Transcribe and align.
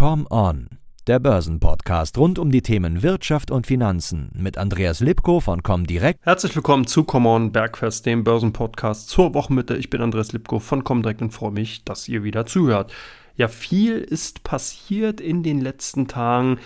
Come 0.00 0.24
On, 0.30 0.66
der 1.06 1.18
Börsenpodcast 1.18 2.16
rund 2.16 2.38
um 2.38 2.50
die 2.50 2.62
Themen 2.62 3.02
Wirtschaft 3.02 3.50
und 3.50 3.66
Finanzen 3.66 4.30
mit 4.32 4.56
Andreas 4.56 5.00
Lipko 5.00 5.40
von 5.40 5.62
Comdirect. 5.62 6.24
Herzlich 6.24 6.56
willkommen 6.56 6.86
zu 6.86 7.04
Come 7.04 7.28
On 7.28 7.52
Bergfest, 7.52 8.06
dem 8.06 8.24
Börsenpodcast 8.24 9.10
zur 9.10 9.34
Wochenmitte. 9.34 9.76
Ich 9.76 9.90
bin 9.90 10.00
Andreas 10.00 10.32
Lipko 10.32 10.58
von 10.58 10.84
Comdirect 10.84 11.20
und 11.20 11.34
freue 11.34 11.50
mich, 11.50 11.84
dass 11.84 12.08
ihr 12.08 12.24
wieder 12.24 12.46
zuhört. 12.46 12.94
Ja, 13.36 13.48
viel 13.48 13.98
ist 13.98 14.42
passiert 14.42 15.20
in 15.20 15.42
den 15.42 15.60
letzten 15.60 16.08
Tagen. 16.08 16.58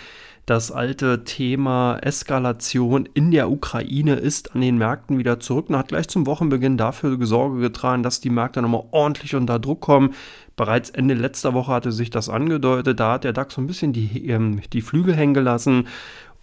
Das 0.45 0.71
alte 0.71 1.23
Thema 1.23 1.97
Eskalation 2.03 3.09
in 3.15 3.31
der 3.31 3.49
Ukraine 3.49 4.13
ist 4.13 4.53
an 4.53 4.61
den 4.61 4.77
Märkten 4.77 5.17
wieder 5.17 5.39
zurück 5.39 5.69
und 5.69 5.75
hat 5.75 5.87
gleich 5.87 6.07
zum 6.07 6.27
Wochenbeginn 6.27 6.77
dafür 6.77 7.17
Sorge 7.25 7.59
getragen, 7.59 8.03
dass 8.03 8.21
die 8.21 8.29
Märkte 8.29 8.61
nochmal 8.61 8.85
ordentlich 8.91 9.35
unter 9.35 9.57
Druck 9.57 9.81
kommen. 9.81 10.13
Bereits 10.55 10.89
Ende 10.89 11.13
letzter 11.13 11.53
Woche 11.53 11.71
hatte 11.71 11.91
sich 11.91 12.09
das 12.09 12.29
angedeutet. 12.29 12.99
Da 12.99 13.13
hat 13.13 13.23
der 13.23 13.33
DAX 13.33 13.55
so 13.55 13.61
ein 13.61 13.67
bisschen 13.67 13.93
die, 13.93 14.29
ähm, 14.29 14.61
die 14.71 14.81
Flügel 14.81 15.15
hängen 15.15 15.33
gelassen 15.33 15.87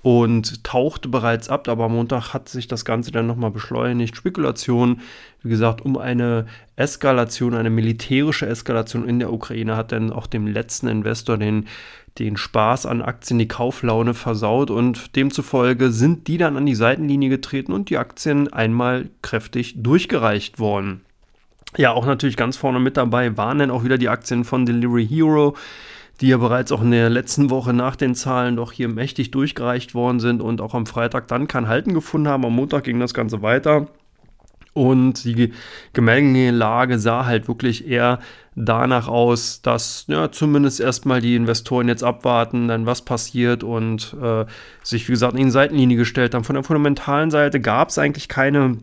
und 0.02 0.65
tauchte 0.65 1.09
bereits 1.09 1.48
ab, 1.48 1.69
aber 1.69 1.85
am 1.85 1.93
Montag 1.93 2.35
hat 2.35 2.48
sich 2.48 2.66
das 2.66 2.85
Ganze 2.85 3.12
dann 3.12 3.29
nochmal 3.29 3.52
beschleunigt. 3.52 4.16
Spekulation, 4.16 5.01
wie 5.43 5.48
gesagt, 5.48 5.80
um 5.80 5.97
eine 5.97 6.47
Eskalation, 6.75 7.55
eine 7.55 7.71
militärische 7.71 8.47
Eskalation 8.47 9.09
in 9.09 9.21
der 9.21 9.33
Ukraine 9.33 9.77
hat 9.77 9.93
dann 9.93 10.13
auch 10.13 10.27
dem 10.27 10.47
letzten 10.49 10.88
Investor 10.88 11.38
den 11.38 11.66
den 12.19 12.37
Spaß 12.37 12.87
an 12.87 13.01
Aktien, 13.01 13.38
die 13.38 13.49
Kauflaune 13.49 14.15
versaut 14.15 14.71
und 14.71 15.16
demzufolge 15.16 15.91
sind 15.91 16.29
die 16.29 16.38
dann 16.38 16.57
an 16.57 16.66
die 16.66 16.74
Seitenlinie 16.74 17.30
getreten 17.30 17.73
und 17.73 17.88
die 17.88 17.99
Aktien 17.99 18.52
einmal 18.52 19.09
kräftig 19.23 19.83
durchgereicht 19.83 20.59
worden. 20.59 21.02
Ja, 21.76 21.92
auch 21.92 22.04
natürlich 22.04 22.36
ganz 22.36 22.56
vorne 22.56 22.80
mit 22.80 22.96
dabei 22.96 23.36
waren 23.36 23.59
dann 23.59 23.70
auch 23.70 23.82
wieder 23.82 23.96
die 23.96 24.10
Aktien 24.10 24.45
von 24.45 24.66
Delivery 24.66 25.06
Hero, 25.06 25.56
die 26.20 26.29
ja 26.29 26.37
bereits 26.37 26.70
auch 26.70 26.82
in 26.82 26.90
der 26.90 27.09
letzten 27.09 27.48
Woche 27.48 27.73
nach 27.73 27.96
den 27.96 28.14
Zahlen 28.14 28.56
doch 28.56 28.73
hier 28.73 28.88
mächtig 28.88 29.30
durchgereicht 29.30 29.95
worden 29.95 30.20
sind 30.20 30.42
und 30.42 30.60
auch 30.60 30.74
am 30.74 30.87
Freitag 30.87 31.29
dann 31.29 31.48
kein 31.48 31.68
Halten 31.68 31.95
gefunden 31.95 32.29
haben. 32.29 32.45
Am 32.45 32.54
Montag 32.54 32.84
ging 32.84 33.01
das 33.01 33.14
Ganze 33.14 33.40
weiter. 33.40 33.88
Und 34.74 35.24
die 35.24 35.52
Gemengelage 35.92 36.98
sah 36.98 37.26
halt 37.26 37.46
wirklich 37.46 37.86
eher 37.86 38.20
danach 38.54 39.07
aus, 39.07 39.60
dass 39.60 40.07
ja, 40.09 40.32
zumindest 40.32 40.80
erstmal 40.80 41.20
die 41.20 41.36
Investoren 41.36 41.88
jetzt 41.88 42.02
abwarten, 42.02 42.68
dann 42.68 42.86
was 42.86 43.02
passiert 43.02 43.64
und 43.64 44.16
äh, 44.23 44.46
sich, 44.82 45.09
wie 45.09 45.12
gesagt, 45.12 45.36
in 45.36 45.45
die 45.45 45.51
Seitenlinie 45.51 45.98
gestellt 45.98 46.34
haben. 46.34 46.45
Von 46.45 46.54
der 46.54 46.64
fundamentalen 46.64 47.30
Seite 47.30 47.60
gab 47.60 47.90
es 47.90 47.98
eigentlich 47.98 48.29
keine 48.29 48.79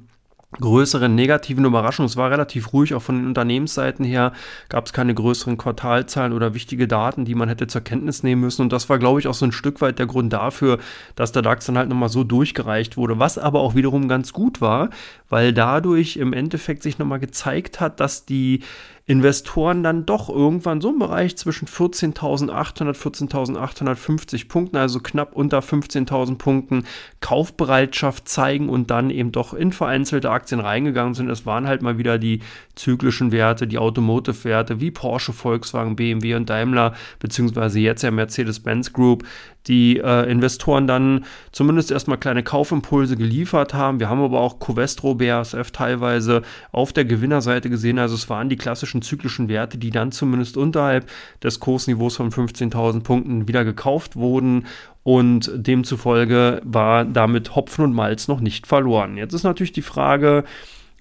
größeren 0.53 1.13
negativen 1.13 1.65
Überraschungen. 1.65 2.07
Es 2.07 2.17
war 2.17 2.31
relativ 2.31 2.73
ruhig, 2.73 2.95
auch 2.95 3.01
von 3.01 3.17
den 3.17 3.27
Unternehmensseiten 3.27 4.03
her 4.03 4.33
gab 4.67 4.85
es 4.87 4.93
keine 4.93 5.13
größeren 5.13 5.57
Quartalzahlen 5.57 6.33
oder 6.33 6.55
wichtige 6.55 6.87
Daten, 6.87 7.23
die 7.23 7.35
man 7.35 7.49
hätte 7.49 7.67
zur 7.67 7.81
Kenntnis 7.81 8.23
nehmen 8.23 8.41
müssen. 8.41 8.63
Und 8.63 8.73
das 8.73 8.89
war, 8.89 8.97
glaube 8.97 9.19
ich, 9.19 9.27
auch 9.27 9.33
so 9.35 9.45
ein 9.45 9.51
Stück 9.51 9.79
weit 9.81 9.99
der 9.99 10.07
Grund 10.07 10.33
dafür, 10.33 10.79
dass 11.15 11.31
der 11.31 11.43
DAX 11.43 11.67
dann 11.67 11.77
halt 11.77 11.89
nochmal 11.89 12.09
so 12.09 12.23
durchgereicht 12.23 12.97
wurde. 12.97 13.19
Was 13.19 13.37
aber 13.37 13.59
auch 13.59 13.75
wiederum 13.75 14.07
ganz 14.07 14.33
gut 14.33 14.59
war, 14.59 14.89
weil 15.29 15.53
dadurch 15.53 16.17
im 16.17 16.33
Endeffekt 16.33 16.81
sich 16.81 16.97
nochmal 16.97 17.19
gezeigt 17.19 17.79
hat, 17.79 17.99
dass 17.99 18.25
die 18.25 18.61
Investoren 19.09 19.81
dann 19.81 20.05
doch 20.05 20.29
irgendwann 20.29 20.81
so 20.81 20.91
im 20.91 20.99
Bereich 20.99 21.35
zwischen 21.35 21.67
14.800, 21.67 22.93
14.850 22.93 24.47
Punkten, 24.47 24.77
also 24.77 24.99
knapp 24.99 25.33
unter 25.33 25.61
15.000 25.61 26.37
Punkten 26.37 26.83
Kaufbereitschaft 27.19 28.29
zeigen 28.29 28.69
und 28.69 28.91
dann 28.91 29.09
eben 29.09 29.31
doch 29.31 29.55
in 29.55 29.71
vereinzelte 29.71 30.29
Aktien 30.29 30.61
reingegangen 30.61 31.15
sind. 31.15 31.27
Es 31.31 31.47
waren 31.47 31.65
halt 31.65 31.81
mal 31.81 31.97
wieder 31.97 32.19
die 32.19 32.41
zyklischen 32.75 33.31
Werte, 33.31 33.65
die 33.65 33.79
Automotive-Werte 33.79 34.79
wie 34.79 34.91
Porsche, 34.91 35.33
Volkswagen, 35.33 35.95
BMW 35.95 36.35
und 36.35 36.47
Daimler, 36.47 36.93
beziehungsweise 37.17 37.79
jetzt 37.79 38.03
ja 38.03 38.11
Mercedes-Benz 38.11 38.93
Group, 38.93 39.23
die 39.69 39.97
äh, 39.97 40.29
Investoren 40.29 40.87
dann 40.87 41.23
zumindest 41.53 41.91
erstmal 41.91 42.17
kleine 42.17 42.43
Kaufimpulse 42.43 43.15
geliefert 43.15 43.73
haben. 43.73 43.99
Wir 43.99 44.09
haben 44.09 44.21
aber 44.21 44.41
auch 44.41 44.59
Covestro, 44.59 45.15
BASF 45.15 45.71
teilweise 45.71 46.41
auf 46.71 46.91
der 46.91 47.05
Gewinnerseite 47.05 47.69
gesehen. 47.69 47.99
Also 47.99 48.15
es 48.15 48.29
waren 48.29 48.49
die 48.49 48.57
klassischen 48.57 49.01
zyklischen 49.01 49.47
Werte, 49.47 49.77
die 49.77 49.91
dann 49.91 50.11
zumindest 50.11 50.57
unterhalb 50.57 51.07
des 51.43 51.61
Kursniveaus 51.61 52.17
von 52.17 52.31
15.000 52.31 53.03
Punkten 53.03 53.47
wieder 53.47 53.63
gekauft 53.63 54.15
wurden 54.15 54.65
und 55.03 55.51
demzufolge 55.55 56.61
war 56.65 57.05
damit 57.05 57.55
Hopfen 57.55 57.85
und 57.85 57.93
Malz 57.93 58.27
noch 58.27 58.41
nicht 58.41 58.67
verloren. 58.67 59.17
Jetzt 59.17 59.33
ist 59.33 59.43
natürlich 59.43 59.71
die 59.71 59.81
Frage, 59.81 60.43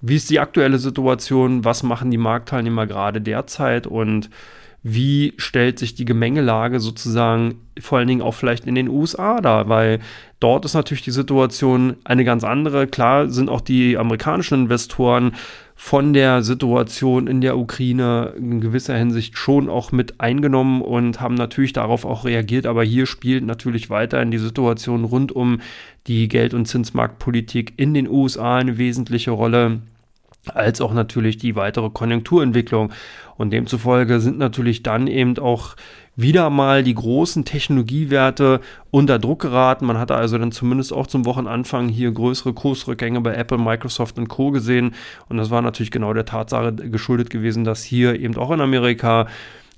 wie 0.01 0.15
ist 0.15 0.29
die 0.29 0.39
aktuelle 0.39 0.79
Situation? 0.79 1.65
Was 1.65 1.83
machen 1.83 2.11
die 2.11 2.17
Marktteilnehmer 2.17 2.87
gerade 2.87 3.19
derzeit? 3.19 3.87
Und 3.87 4.29
wie 4.81 5.33
stellt 5.37 5.77
sich 5.77 5.93
die 5.95 6.05
Gemengelage 6.05 6.79
sozusagen 6.79 7.55
vor 7.79 7.97
allen 7.97 8.07
Dingen 8.07 8.21
auch 8.21 8.33
vielleicht 8.33 8.65
in 8.65 8.75
den 8.75 8.87
USA 8.87 9.41
dar, 9.41 9.67
weil 9.67 9.99
dort 10.39 10.65
ist 10.65 10.73
natürlich 10.73 11.03
die 11.03 11.11
Situation 11.11 11.97
eine 12.03 12.23
ganz 12.23 12.43
andere. 12.43 12.87
Klar 12.87 13.29
sind 13.29 13.49
auch 13.49 13.61
die 13.61 13.97
amerikanischen 13.97 14.63
Investoren 14.63 15.33
von 15.75 16.13
der 16.13 16.43
Situation 16.43 17.27
in 17.27 17.39
der 17.41 17.57
Ukraine 17.57 18.33
in 18.37 18.59
gewisser 18.59 18.97
Hinsicht 18.97 19.37
schon 19.37 19.69
auch 19.69 19.91
mit 19.91 20.19
eingenommen 20.19 20.81
und 20.81 21.21
haben 21.21 21.35
natürlich 21.35 21.73
darauf 21.73 22.05
auch 22.05 22.25
reagiert, 22.25 22.65
aber 22.65 22.83
hier 22.83 23.05
spielt 23.05 23.45
natürlich 23.45 23.89
weiterhin 23.89 24.31
die 24.31 24.39
Situation 24.39 25.05
rund 25.05 25.31
um 25.31 25.61
die 26.07 26.27
Geld- 26.27 26.53
und 26.53 26.65
Zinsmarktpolitik 26.65 27.73
in 27.77 27.93
den 27.93 28.09
USA 28.09 28.57
eine 28.57 28.77
wesentliche 28.77 29.31
Rolle 29.31 29.79
als 30.47 30.81
auch 30.81 30.93
natürlich 30.93 31.37
die 31.37 31.55
weitere 31.55 31.89
Konjunkturentwicklung. 31.89 32.91
Und 33.37 33.51
demzufolge 33.51 34.19
sind 34.19 34.37
natürlich 34.37 34.83
dann 34.83 35.07
eben 35.07 35.37
auch 35.37 35.75
wieder 36.15 36.49
mal 36.49 36.83
die 36.83 36.93
großen 36.93 37.45
Technologiewerte 37.45 38.59
unter 38.91 39.19
Druck 39.19 39.41
geraten. 39.41 39.85
Man 39.85 39.97
hatte 39.97 40.15
also 40.15 40.37
dann 40.37 40.51
zumindest 40.51 40.91
auch 40.91 41.07
zum 41.07 41.25
Wochenanfang 41.25 41.87
hier 41.87 42.11
größere 42.11 42.53
Kursrückgänge 42.53 43.21
bei 43.21 43.35
Apple, 43.35 43.57
Microsoft 43.57 44.17
und 44.17 44.27
Co. 44.27 44.51
gesehen. 44.51 44.95
Und 45.29 45.37
das 45.37 45.49
war 45.49 45.61
natürlich 45.61 45.91
genau 45.91 46.13
der 46.13 46.25
Tatsache 46.25 46.73
geschuldet 46.73 47.29
gewesen, 47.29 47.63
dass 47.63 47.83
hier 47.83 48.19
eben 48.19 48.35
auch 48.35 48.51
in 48.51 48.59
Amerika 48.59 49.27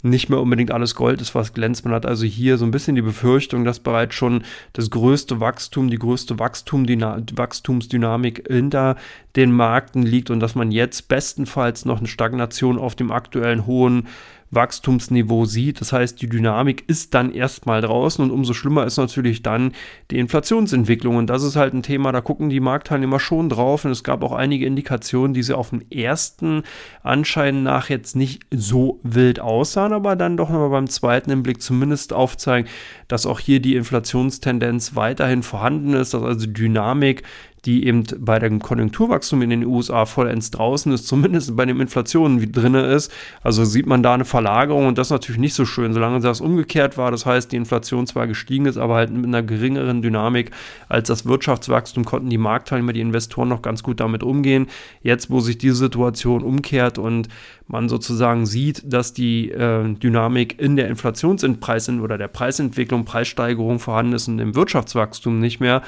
nicht 0.01 0.29
mehr 0.29 0.39
unbedingt 0.39 0.71
alles 0.71 0.95
Gold 0.95 1.21
ist, 1.21 1.35
was 1.35 1.53
glänzt. 1.53 1.85
Man 1.85 1.93
hat 1.93 2.05
also 2.05 2.25
hier 2.25 2.57
so 2.57 2.65
ein 2.65 2.71
bisschen 2.71 2.95
die 2.95 3.01
Befürchtung, 3.01 3.65
dass 3.65 3.79
bereits 3.79 4.15
schon 4.15 4.43
das 4.73 4.89
größte 4.89 5.39
Wachstum, 5.39 5.89
die 5.89 5.99
größte 5.99 6.39
Wachstumsdynamik 6.39 8.47
hinter 8.47 8.95
den 9.35 9.55
Märkten 9.55 10.03
liegt 10.03 10.29
und 10.29 10.39
dass 10.39 10.55
man 10.55 10.71
jetzt 10.71 11.07
bestenfalls 11.07 11.85
noch 11.85 11.99
eine 11.99 12.07
Stagnation 12.07 12.77
auf 12.77 12.95
dem 12.95 13.11
aktuellen 13.11 13.65
hohen 13.65 14.07
Wachstumsniveau 14.51 15.45
sieht. 15.45 15.81
Das 15.81 15.93
heißt, 15.93 16.21
die 16.21 16.29
Dynamik 16.29 16.83
ist 16.87 17.13
dann 17.13 17.33
erstmal 17.33 17.81
draußen 17.81 18.23
und 18.23 18.31
umso 18.31 18.53
schlimmer 18.53 18.85
ist 18.85 18.97
natürlich 18.97 19.41
dann 19.41 19.71
die 20.11 20.19
Inflationsentwicklung. 20.19 21.15
Und 21.15 21.27
das 21.27 21.43
ist 21.43 21.55
halt 21.55 21.73
ein 21.73 21.83
Thema, 21.83 22.11
da 22.11 22.21
gucken 22.21 22.49
die 22.49 22.59
Marktteilnehmer 22.59 23.19
schon 23.19 23.49
drauf. 23.49 23.85
Und 23.85 23.91
es 23.91 24.03
gab 24.03 24.23
auch 24.23 24.33
einige 24.33 24.65
Indikationen, 24.65 25.33
die 25.33 25.43
sie 25.43 25.57
auf 25.57 25.69
den 25.69 25.89
ersten 25.89 26.63
Anschein 27.01 27.63
nach 27.63 27.89
jetzt 27.89 28.15
nicht 28.15 28.43
so 28.51 28.99
wild 29.03 29.39
aussahen, 29.39 29.93
aber 29.93 30.15
dann 30.15 30.37
doch 30.37 30.49
nochmal 30.49 30.69
beim 30.69 30.87
zweiten 30.87 31.31
im 31.31 31.43
Blick 31.43 31.61
zumindest 31.61 32.13
aufzeigen, 32.13 32.69
dass 33.07 33.25
auch 33.25 33.39
hier 33.39 33.61
die 33.61 33.75
Inflationstendenz 33.75 34.95
weiterhin 34.95 35.43
vorhanden 35.43 35.93
ist, 35.93 36.13
dass 36.13 36.23
also 36.23 36.47
Dynamik 36.47 37.23
die 37.65 37.85
eben 37.85 38.03
bei 38.17 38.39
dem 38.39 38.59
Konjunkturwachstum 38.59 39.43
in 39.43 39.51
den 39.51 39.65
USA 39.65 40.05
vollends 40.05 40.49
draußen 40.49 40.91
ist, 40.91 41.07
zumindest 41.07 41.55
bei 41.55 41.65
den 41.65 41.79
Inflationen 41.79 42.41
wie 42.41 42.51
drin 42.51 42.73
ist. 42.73 43.11
Also 43.43 43.65
sieht 43.65 43.85
man 43.85 44.01
da 44.01 44.15
eine 44.15 44.25
Verlagerung 44.25 44.87
und 44.87 44.97
das 44.97 45.07
ist 45.07 45.11
natürlich 45.11 45.39
nicht 45.39 45.53
so 45.53 45.65
schön, 45.65 45.93
solange 45.93 46.19
das 46.21 46.41
umgekehrt 46.41 46.97
war. 46.97 47.11
Das 47.11 47.25
heißt, 47.25 47.51
die 47.51 47.57
Inflation 47.57 48.07
zwar 48.07 48.25
gestiegen 48.25 48.65
ist, 48.65 48.77
aber 48.77 48.95
halt 48.95 49.11
mit 49.11 49.25
einer 49.25 49.43
geringeren 49.43 50.01
Dynamik 50.01 50.51
als 50.89 51.07
das 51.07 51.27
Wirtschaftswachstum 51.27 52.03
konnten 52.03 52.29
die 52.29 52.39
Marktteilnehmer, 52.39 52.93
die 52.93 53.01
Investoren 53.01 53.49
noch 53.49 53.61
ganz 53.61 53.83
gut 53.83 53.99
damit 53.99 54.23
umgehen. 54.23 54.67
Jetzt, 55.03 55.29
wo 55.29 55.39
sich 55.39 55.59
diese 55.59 55.75
Situation 55.75 56.41
umkehrt 56.41 56.97
und 56.97 57.27
man 57.67 57.89
sozusagen 57.89 58.45
sieht, 58.45 58.91
dass 58.91 59.13
die 59.13 59.51
äh, 59.51 59.93
Dynamik 59.93 60.59
in 60.59 60.75
der 60.75 60.87
Inflationspreis 60.87 61.89
oder 61.89 62.17
der 62.17 62.27
Preisentwicklung, 62.27 63.05
Preissteigerung 63.05 63.79
vorhanden 63.79 64.13
ist 64.13 64.27
und 64.27 64.39
im 64.39 64.55
Wirtschaftswachstum 64.55 65.39
nicht 65.39 65.59
mehr, 65.59 65.81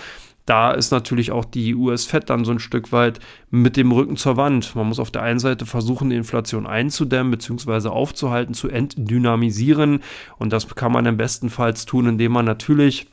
da 0.46 0.72
ist 0.72 0.92
natürlich 0.92 1.32
auch 1.32 1.46
die 1.46 1.74
US-Fed 1.74 2.30
dann 2.30 2.44
so 2.44 2.52
ein 2.52 2.60
Stück 2.60 2.92
weit 2.92 3.20
mit 3.50 3.78
dem 3.78 3.92
Rücken 3.92 4.18
zur 4.18 4.36
Wand. 4.36 4.76
Man 4.76 4.88
muss 4.88 5.00
auf 5.00 5.12
der 5.12 5.22
einen 5.22 5.40
Seite 5.40 5.66
versuchen, 5.66 6.10
die 6.10 6.18
Inflation 6.18 6.68
einzudämmen 6.68 7.32
bzw. 7.32 7.88
aufzuhalten, 7.88 8.54
zu 8.54 8.68
entdynamisieren. 8.68 10.02
Und 10.38 10.52
das 10.52 10.68
kann 10.76 10.92
man 10.92 11.06
im 11.06 11.16
bestenfalls 11.16 11.86
tun, 11.86 12.08
indem 12.08 12.34
man 12.34 12.46
natürlich 12.46 13.08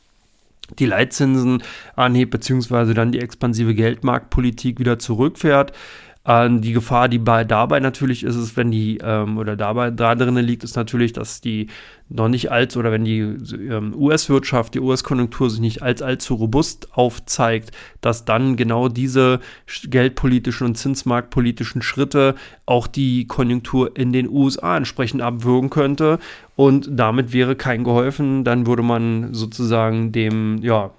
die 0.79 0.85
Leitzinsen 0.85 1.63
anhebt, 1.95 2.31
beziehungsweise 2.31 2.93
dann 2.93 3.11
die 3.11 3.19
expansive 3.19 3.75
Geldmarktpolitik 3.75 4.79
wieder 4.79 4.99
zurückfährt. 4.99 5.73
Ähm, 6.23 6.61
die 6.61 6.73
Gefahr, 6.73 7.09
die 7.09 7.17
bei, 7.17 7.43
dabei 7.43 7.79
natürlich 7.79 8.23
ist, 8.23 8.35
ist, 8.35 8.55
wenn 8.55 8.69
die, 8.69 8.99
ähm, 9.03 9.39
oder 9.39 9.55
dabei 9.55 9.89
da 9.89 10.13
drin 10.13 10.35
liegt, 10.35 10.63
ist 10.63 10.75
natürlich, 10.75 11.13
dass 11.13 11.41
die 11.41 11.67
noch 12.09 12.27
nicht 12.27 12.51
als, 12.51 12.77
oder 12.77 12.91
wenn 12.91 13.05
die 13.05 13.19
ähm, 13.19 13.95
US-Wirtschaft, 13.95 14.75
die 14.75 14.81
US-Konjunktur 14.81 15.49
sich 15.49 15.61
nicht 15.61 15.81
als 15.81 16.03
allzu 16.03 16.35
robust 16.35 16.89
aufzeigt, 16.91 17.71
dass 18.01 18.23
dann 18.23 18.55
genau 18.55 18.87
diese 18.87 19.39
geldpolitischen 19.83 20.67
und 20.67 20.75
zinsmarktpolitischen 20.75 21.81
Schritte 21.81 22.35
auch 22.67 22.85
die 22.85 23.25
Konjunktur 23.25 23.97
in 23.97 24.13
den 24.13 24.29
USA 24.29 24.77
entsprechend 24.77 25.23
abwürgen 25.23 25.71
könnte. 25.71 26.19
Und 26.55 26.87
damit 26.91 27.33
wäre 27.33 27.55
kein 27.55 27.83
geholfen. 27.83 28.43
Dann 28.43 28.67
würde 28.67 28.83
man 28.83 29.33
sozusagen 29.33 30.11
dem, 30.11 30.59
ja, 30.61 30.91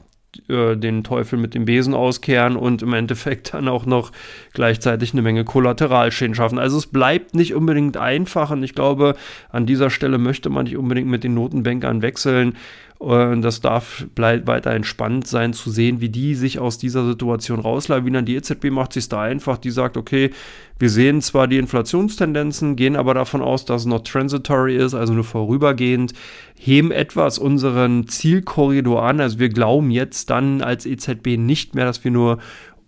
äh, 0.48 0.76
den 0.76 1.04
Teufel 1.04 1.38
mit 1.38 1.54
dem 1.54 1.64
Besen 1.64 1.94
auskehren 1.94 2.56
und 2.56 2.82
im 2.82 2.92
Endeffekt 2.92 3.54
dann 3.54 3.68
auch 3.68 3.86
noch 3.86 4.12
gleichzeitig 4.52 5.12
eine 5.12 5.22
Menge 5.22 5.44
Kollateralschäden 5.44 6.34
schaffen. 6.34 6.58
Also 6.58 6.78
es 6.78 6.86
bleibt 6.86 7.34
nicht 7.34 7.54
unbedingt 7.54 7.96
einfach 7.96 8.50
und 8.50 8.62
ich 8.62 8.74
glaube, 8.74 9.14
an 9.50 9.66
dieser 9.66 9.90
Stelle 9.90 10.18
möchte 10.18 10.50
man 10.50 10.64
nicht 10.64 10.76
unbedingt 10.76 11.08
mit 11.08 11.24
den 11.24 11.34
Notenbankern 11.34 12.02
wechseln 12.02 12.56
und 13.02 13.42
das 13.42 13.60
darf 13.60 14.06
bleibt 14.14 14.46
weiter 14.46 14.70
entspannt 14.70 15.26
sein, 15.26 15.52
zu 15.54 15.72
sehen, 15.72 16.00
wie 16.00 16.08
die 16.08 16.36
sich 16.36 16.60
aus 16.60 16.78
dieser 16.78 17.04
Situation 17.04 17.58
rauslawinern. 17.58 18.24
Die 18.24 18.36
EZB 18.36 18.70
macht 18.70 18.92
sich 18.92 19.08
da 19.08 19.22
einfach, 19.22 19.58
die 19.58 19.72
sagt, 19.72 19.96
okay, 19.96 20.30
wir 20.78 20.88
sehen 20.88 21.20
zwar 21.20 21.48
die 21.48 21.58
Inflationstendenzen, 21.58 22.76
gehen 22.76 22.94
aber 22.94 23.12
davon 23.14 23.42
aus, 23.42 23.64
dass 23.64 23.82
es 23.82 23.86
noch 23.86 24.04
transitory 24.04 24.76
ist, 24.76 24.94
also 24.94 25.14
nur 25.14 25.24
vorübergehend, 25.24 26.12
heben 26.56 26.92
etwas 26.92 27.40
unseren 27.40 28.06
Zielkorridor 28.06 29.02
an. 29.02 29.20
Also 29.20 29.40
wir 29.40 29.48
glauben 29.48 29.90
jetzt 29.90 30.30
dann 30.30 30.62
als 30.62 30.86
EZB 30.86 31.38
nicht 31.38 31.74
mehr, 31.74 31.86
dass 31.86 32.04
wir 32.04 32.12
nur 32.12 32.38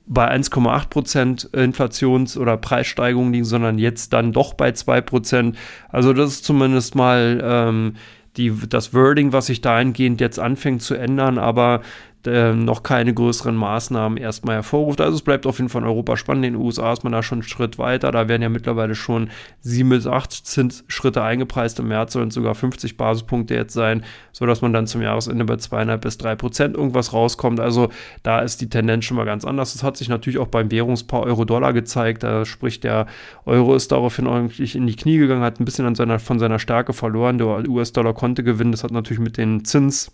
bei 0.07 0.31
1,8% 0.31 1.53
Inflations- 1.55 2.39
oder 2.39 2.57
Preissteigerung 2.57 3.33
liegen, 3.33 3.45
sondern 3.45 3.79
jetzt 3.79 4.13
dann 4.13 4.31
doch 4.31 4.55
bei 4.55 4.71
2%. 4.71 5.55
Also 5.89 6.13
das 6.13 6.35
ist 6.35 6.45
zumindest 6.45 6.95
mal 6.95 7.41
ähm, 7.43 7.95
die, 8.37 8.53
das 8.69 8.93
Wording, 8.95 9.33
was 9.33 9.47
sich 9.47 9.61
dahingehend 9.61 10.21
jetzt 10.21 10.39
anfängt 10.39 10.83
zu 10.83 10.95
ändern, 10.95 11.39
aber 11.39 11.83
äh, 12.27 12.53
noch 12.53 12.83
keine 12.83 13.13
größeren 13.13 13.55
Maßnahmen 13.55 14.19
erstmal 14.19 14.57
hervorruft. 14.57 15.01
Also 15.01 15.17
es 15.17 15.23
bleibt 15.23 15.47
auf 15.47 15.59
jeden 15.59 15.69
Fall 15.69 15.83
in 15.83 15.89
Europa 15.89 16.17
spannend. 16.17 16.45
In 16.45 16.55
den 16.55 16.63
USA 16.63 16.93
ist 16.93 17.05
man 17.05 17.13
da 17.13 17.23
schon 17.23 17.39
einen 17.39 17.49
Schritt 17.49 17.79
weiter. 17.79 18.11
Da 18.13 18.29
werden 18.29 18.43
ja 18.43 18.49
mittlerweile 18.49 18.95
schon 18.95 19.31
7 19.61 19.89
bis 19.89 20.07
8 20.07 20.33
Zinsschritte 20.33 21.23
eingepreist. 21.23 21.79
Im 21.79 21.89
März 21.89 22.13
sollen 22.13 22.29
es 22.29 22.35
sogar 22.35 22.55
50 22.55 22.97
Basispunkte 22.97 23.55
jetzt 23.55 23.75
sein, 23.75 24.05
sodass 24.33 24.63
man 24.63 24.73
dann 24.73 24.87
zum 24.87 25.03
Jahresende 25.03 25.45
bei 25.45 25.55
2,5 25.55 25.97
bis 25.99 26.19
3 26.19 26.37
Prozent 26.37 26.77
irgendwas 26.77 27.13
rauskommt. 27.13 27.61
Also 27.61 27.91
da 28.23 28.41
ist 28.41 28.61
die 28.61 28.69
Tendenz 28.69 29.05
schon 29.05 29.17
mal 29.17 29.27
ganz 29.27 29.45
anders. 29.45 29.73
Das 29.73 29.83
hat 29.83 29.97
sich 29.97 30.09
natürlich 30.09 30.39
auch 30.39 30.49
beim 30.49 30.71
Währungspaar 30.71 31.23
Euro-Dollar 31.23 31.73
gezeigt. 31.73 32.23
Da 32.23 32.45
spricht 32.45 32.85
der 32.85 33.07
Euro 33.45 33.75
ist 33.75 33.93
daraufhin 33.93 34.27
eigentlich 34.27 34.77
in 34.77 34.87
die 34.87 34.97
Knie 34.97 35.19
gegangen, 35.19 35.43
hat 35.43 35.61
ein 35.61 35.65
bisschen 35.65 35.95
seiner, 35.95 36.19
von 36.19 36.39
seiner 36.39 36.59
Stärke 36.59 36.93
verloren. 36.93 37.39
Der 37.39 37.69
US-Dollar 37.69 38.15
konnte 38.15 38.43
gewinnen. 38.43 38.73
Das 38.73 38.85
hat 38.85 38.91
natürlich 38.91 39.21
mit 39.21 39.37
den 39.37 39.65
Zins 39.65 40.11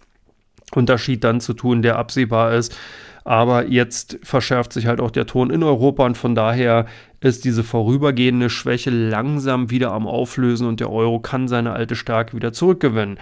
Unterschied 0.75 1.25
dann 1.25 1.41
zu 1.41 1.55
tun, 1.55 1.83
der 1.83 1.99
absehbar 1.99 2.55
ist. 2.55 2.77
Aber 3.25 3.67
jetzt 3.67 4.19
verschärft 4.23 4.73
sich 4.73 4.87
halt 4.87 5.01
auch 5.01 5.11
der 5.11 5.27
Ton 5.27 5.51
in 5.51 5.63
Europa 5.63 6.07
und 6.07 6.17
von 6.17 6.35
daher 6.35 6.87
ist 7.21 7.45
diese 7.45 7.63
vorübergehende 7.63 8.49
Schwäche 8.49 8.91
langsam 8.91 9.71
wieder 9.71 9.93
am 9.93 10.07
Auflösen 10.07 10.67
und 10.67 10.81
der 10.81 10.91
Euro 10.91 11.21
kann 11.21 11.47
seine 11.47 11.73
alte 11.73 11.97
Stärke 11.97 12.35
wieder 12.35 12.53
zurückgewinnen. 12.53 13.19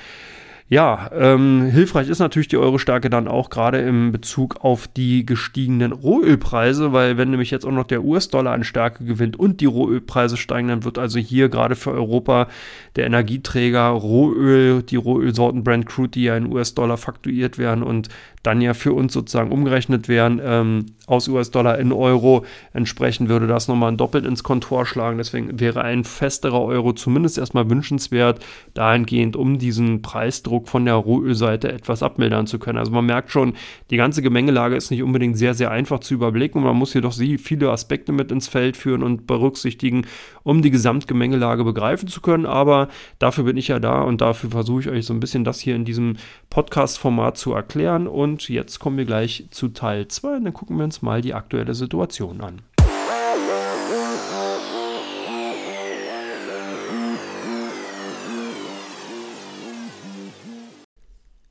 Ja, 0.71 1.11
ähm, 1.15 1.63
hilfreich 1.63 2.11
ist 2.11 2.19
natürlich 2.19 2.49
die 2.49 2.59
Euro-Stärke 2.59 3.09
dann 3.09 3.27
auch 3.27 3.49
gerade 3.49 3.79
im 3.79 4.13
Bezug 4.13 4.63
auf 4.63 4.87
die 4.87 5.25
gestiegenen 5.25 5.93
Rohölpreise, 5.93 6.93
weil 6.93 7.17
wenn 7.17 7.31
nämlich 7.31 7.51
jetzt 7.51 7.65
auch 7.65 7.73
noch 7.73 7.87
der 7.87 8.05
US-Dollar 8.05 8.53
an 8.53 8.65
Stärke 8.65 9.05
gewinnt 9.05 9.39
und 9.39 9.63
die 9.63 9.67
Rohölpreise 9.67 10.37
steigen, 10.37 10.69
dann 10.69 10.85
wird 10.85 10.99
also 10.99 11.19
hier 11.19 11.49
gerade 11.49 11.75
für 11.75 11.93
Europa 11.93 12.49
der 12.97 13.07
Energieträger 13.07 13.87
Rohöl, 13.89 14.83
die 14.83 14.97
Rohölsorten 14.97 15.65
Brand 15.65 15.87
Crude, 15.87 16.11
die 16.11 16.25
ja 16.25 16.37
in 16.37 16.53
US-Dollar 16.53 16.99
faktuiert 16.99 17.57
werden 17.57 17.83
und 17.83 18.11
dann 18.49 18.63
ja 18.63 18.73
für 18.73 18.95
uns 18.95 19.13
sozusagen 19.13 19.53
umgerechnet 19.53 20.09
werden 20.09 20.41
ähm, 20.43 20.87
aus 21.07 21.29
US-Dollar 21.29 21.79
in 21.79 21.93
Euro. 21.93 22.47
Entsprechend 22.73 23.29
würde 23.29 23.47
das 23.47 23.69
nochmal 23.69 23.95
doppelt 23.95 24.25
ins 24.25 24.43
Kontor 24.43 24.87
schlagen. 24.87 25.19
Deswegen 25.19 25.61
wäre 25.61 25.83
ein 25.83 26.03
festerer 26.03 26.63
Euro 26.63 26.95
zumindest 26.95 27.37
erstmal 27.37 27.69
wünschenswert, 27.69 28.41
dahingehend, 28.73 29.37
um 29.37 29.59
diesen 29.59 30.01
Preisdruck 30.01 30.67
von 30.67 30.87
der 30.87 30.95
Rohölseite 30.95 31.71
etwas 31.71 32.03
abmildern 32.03 32.47
zu 32.47 32.59
können. 32.59 32.79
Also 32.79 32.91
man 32.91 33.05
merkt 33.05 33.31
schon, 33.31 33.53
die 33.91 33.99
ganze 33.99 34.23
Gemengelage 34.23 34.77
ist 34.77 34.91
nicht 34.91 35.03
unbedingt 35.03 35.37
sehr, 35.37 35.53
sehr 35.53 35.71
einfach 35.71 36.01
zu 36.01 36.15
überblicken. 36.15 36.63
Man 36.63 36.77
muss 36.77 36.95
jedoch 36.95 37.13
viele 37.13 37.71
Aspekte 37.71 38.13
mit 38.13 38.33
ins 38.33 38.49
Feld 38.49 38.79
führen 38.79 39.03
und 39.03 39.27
berücksichtigen, 39.27 40.07
um 40.43 40.63
die 40.63 40.71
Gesamtgemengelage 40.71 41.65
begreifen 41.65 42.09
zu 42.09 42.23
können. 42.23 42.47
Aber 42.47 42.89
dafür 43.19 43.45
bin 43.45 43.59
ich 43.59 43.69
ja 43.69 43.79
da 43.79 44.01
und 44.01 44.23
dafür 44.23 44.51
versuche 44.51 44.81
ich 44.81 44.89
euch 44.89 45.05
so 45.05 45.13
ein 45.13 45.21
bisschen 45.21 45.45
das 45.45 45.61
hier 45.61 45.77
in 45.77 45.85
diesem 45.85 46.17
Podcast-Format 46.49 47.37
zu 47.37 47.53
erklären. 47.53 48.07
Und 48.07 48.38
jetzt 48.47 48.79
kommen 48.79 48.97
wir 48.97 49.05
gleich 49.05 49.47
zu 49.51 49.69
Teil 49.69 50.09
2 50.09 50.37
und 50.37 50.45
dann 50.45 50.53
gucken 50.55 50.77
wir 50.77 50.85
uns 50.85 51.03
mal 51.03 51.21
die 51.21 51.35
aktuelle 51.35 51.75
Situation 51.75 52.41
an. 52.41 52.63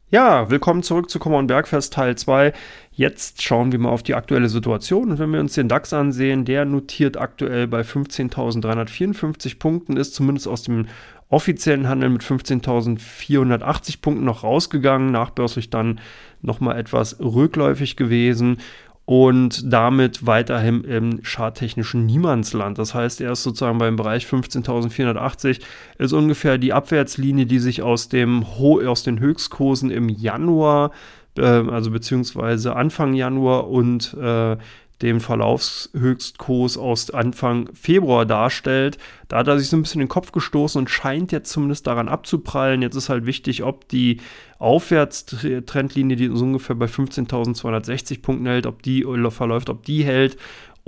Ja, 0.10 0.50
willkommen 0.50 0.84
zurück 0.84 1.10
zu 1.10 1.20
Common 1.20 1.48
Bergfest 1.48 1.92
Teil 1.92 2.16
2. 2.18 2.54
Jetzt 2.94 3.44
schauen 3.44 3.74
wir 3.74 3.80
mal 3.80 3.90
auf 3.90 4.04
die 4.04 4.16
aktuelle 4.16 4.48
Situation. 4.48 5.12
Und 5.12 5.20
wenn 5.20 5.34
wir 5.34 5.42
uns 5.42 5.56
den 5.56 5.68
DAX 5.68 5.92
ansehen, 5.92 6.46
der 6.46 6.64
notiert 6.64 7.18
aktuell 7.18 7.68
bei 7.68 7.82
15.354 7.82 9.60
Punkten, 9.60 9.98
ist 9.98 10.16
zumindest 10.16 10.48
aus 10.48 10.64
dem 10.64 10.86
offiziellen 11.28 11.90
Handel 11.90 12.10
mit 12.10 12.24
15.480 12.24 14.00
Punkten 14.00 14.24
noch 14.24 14.44
rausgegangen, 14.44 15.12
nachbörslich 15.12 15.70
dann 15.70 16.00
nochmal 16.42 16.80
etwas 16.80 17.20
rückläufig 17.20 17.98
gewesen 17.98 18.60
und 19.08 19.72
damit 19.72 20.26
weiterhin 20.26 20.84
im 20.84 21.24
charttechnischen 21.24 22.06
Niemandsland. 22.06 22.78
Das 22.78 22.94
heißt, 22.94 23.22
er 23.22 23.32
ist 23.32 23.44
sozusagen 23.44 23.78
beim 23.78 23.96
Bereich 23.96 24.26
15.480 24.26 25.62
ist 25.98 26.12
ungefähr 26.12 26.58
die 26.58 26.74
Abwärtslinie, 26.74 27.46
die 27.46 27.60
sich 27.60 27.82
aus, 27.82 28.10
dem 28.10 28.44
aus 28.44 29.04
den 29.04 29.22
Höchstkursen 29.22 29.92
im 29.92 30.10
Januar, 30.10 30.92
äh, 31.38 31.42
also 31.42 31.90
beziehungsweise 31.90 32.76
Anfang 32.76 33.14
Januar 33.14 33.70
und 33.70 34.14
äh, 34.14 34.58
dem 35.02 35.20
Verlaufshöchstkurs 35.20 36.78
aus 36.78 37.12
Anfang 37.12 37.70
Februar 37.74 38.26
darstellt. 38.26 38.98
Da 39.28 39.38
hat 39.38 39.48
er 39.48 39.60
sich 39.60 39.70
so 39.70 39.78
ein 39.78 39.84
bisschen 39.84 40.00
den 40.00 40.08
Kopf 40.08 40.32
gestoßen 40.32 40.80
und 40.80 40.90
scheint 40.90 41.32
jetzt 41.32 41.52
zumindest 41.52 41.86
daran 41.86 42.08
abzuprallen. 42.08 42.82
Jetzt 42.82 42.96
ist 42.96 43.10
halt 43.10 43.26
wichtig, 43.26 43.64
ob 43.64 43.88
die 43.90 44.22
Aufwärtstrendlinie, 44.58 46.16
die 46.16 46.28
so 46.34 46.44
ungefähr 46.44 46.76
bei 46.76 46.88
15.260 46.88 48.22
Punkten 48.22 48.48
hält, 48.48 48.66
ob 48.66 48.82
die 48.82 49.06
verläuft, 49.30 49.70
ob 49.70 49.84
die 49.84 50.04
hält 50.04 50.38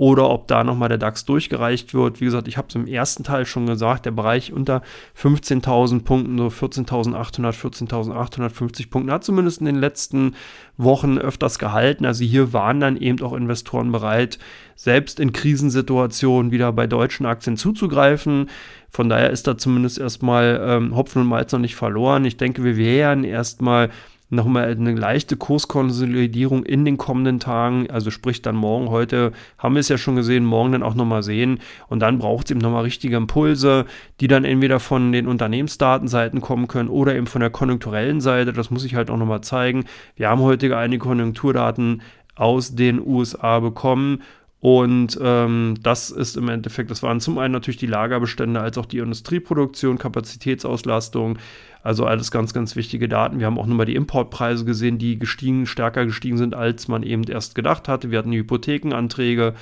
oder 0.00 0.30
ob 0.30 0.48
da 0.48 0.64
nochmal 0.64 0.88
der 0.88 0.96
DAX 0.96 1.26
durchgereicht 1.26 1.92
wird. 1.92 2.22
Wie 2.22 2.24
gesagt, 2.24 2.48
ich 2.48 2.56
habe 2.56 2.68
es 2.70 2.74
im 2.74 2.86
ersten 2.86 3.22
Teil 3.22 3.44
schon 3.44 3.66
gesagt, 3.66 4.06
der 4.06 4.12
Bereich 4.12 4.50
unter 4.50 4.80
15.000 5.14 6.04
Punkten, 6.04 6.38
so 6.38 6.46
14.800, 6.46 7.52
14.850 7.52 8.88
Punkten, 8.88 9.12
hat 9.12 9.24
zumindest 9.24 9.60
in 9.60 9.66
den 9.66 9.76
letzten 9.76 10.36
Wochen 10.78 11.18
öfters 11.18 11.58
gehalten. 11.58 12.06
Also 12.06 12.24
hier 12.24 12.54
waren 12.54 12.80
dann 12.80 12.96
eben 12.96 13.20
auch 13.20 13.34
Investoren 13.34 13.92
bereit, 13.92 14.38
selbst 14.74 15.20
in 15.20 15.34
Krisensituationen 15.34 16.50
wieder 16.50 16.72
bei 16.72 16.86
deutschen 16.86 17.26
Aktien 17.26 17.58
zuzugreifen. 17.58 18.48
Von 18.88 19.10
daher 19.10 19.28
ist 19.28 19.46
da 19.48 19.58
zumindest 19.58 19.98
erstmal 19.98 20.62
ähm, 20.64 20.96
Hopfen 20.96 21.20
und 21.20 21.28
Malz 21.28 21.52
noch 21.52 21.60
nicht 21.60 21.76
verloren. 21.76 22.24
Ich 22.24 22.38
denke, 22.38 22.64
wir 22.64 22.78
wären 22.78 23.22
erstmal 23.22 23.90
nochmal 24.30 24.70
eine 24.70 24.94
leichte 24.94 25.36
Kurskonsolidierung 25.36 26.64
in 26.64 26.84
den 26.84 26.96
kommenden 26.96 27.40
Tagen, 27.40 27.90
also 27.90 28.10
sprich 28.10 28.42
dann 28.42 28.56
morgen, 28.56 28.88
heute 28.88 29.32
haben 29.58 29.74
wir 29.74 29.80
es 29.80 29.88
ja 29.88 29.98
schon 29.98 30.16
gesehen, 30.16 30.44
morgen 30.44 30.72
dann 30.72 30.82
auch 30.82 30.94
nochmal 30.94 31.22
sehen. 31.22 31.58
Und 31.88 32.00
dann 32.00 32.18
braucht 32.18 32.46
es 32.46 32.52
eben 32.52 32.60
nochmal 32.60 32.84
richtige 32.84 33.16
Impulse, 33.16 33.86
die 34.20 34.28
dann 34.28 34.44
entweder 34.44 34.80
von 34.80 35.12
den 35.12 35.26
Unternehmensdatenseiten 35.26 36.40
kommen 36.40 36.68
können 36.68 36.88
oder 36.88 37.14
eben 37.14 37.26
von 37.26 37.40
der 37.40 37.50
konjunkturellen 37.50 38.20
Seite, 38.20 38.52
das 38.52 38.70
muss 38.70 38.84
ich 38.84 38.94
halt 38.94 39.10
auch 39.10 39.16
nochmal 39.16 39.42
zeigen. 39.42 39.84
Wir 40.16 40.28
haben 40.28 40.40
heute 40.40 40.76
einige 40.76 41.04
Konjunkturdaten 41.04 42.02
aus 42.36 42.74
den 42.74 43.04
USA 43.04 43.60
bekommen 43.60 44.22
und 44.60 45.18
ähm, 45.22 45.74
das 45.82 46.10
ist 46.10 46.36
im 46.36 46.48
Endeffekt, 46.50 46.90
das 46.90 47.02
waren 47.02 47.20
zum 47.20 47.38
einen 47.38 47.52
natürlich 47.52 47.78
die 47.78 47.86
Lagerbestände 47.86 48.60
als 48.60 48.76
auch 48.76 48.84
die 48.84 48.98
Industrieproduktion, 48.98 49.96
Kapazitätsauslastung, 49.96 51.38
also 51.82 52.04
alles 52.04 52.30
ganz, 52.30 52.52
ganz 52.52 52.76
wichtige 52.76 53.08
Daten. 53.08 53.40
Wir 53.40 53.46
haben 53.46 53.58
auch 53.58 53.66
nochmal 53.66 53.86
die 53.86 53.94
Importpreise 53.94 54.66
gesehen, 54.66 54.98
die 54.98 55.18
gestiegen, 55.18 55.66
stärker 55.66 56.04
gestiegen 56.04 56.36
sind, 56.36 56.54
als 56.54 56.88
man 56.88 57.02
eben 57.02 57.24
erst 57.24 57.54
gedacht 57.54 57.88
hatte. 57.88 58.10
Wir 58.10 58.18
hatten 58.18 58.32
die 58.32 58.38
Hypothekenanträge 58.38 59.54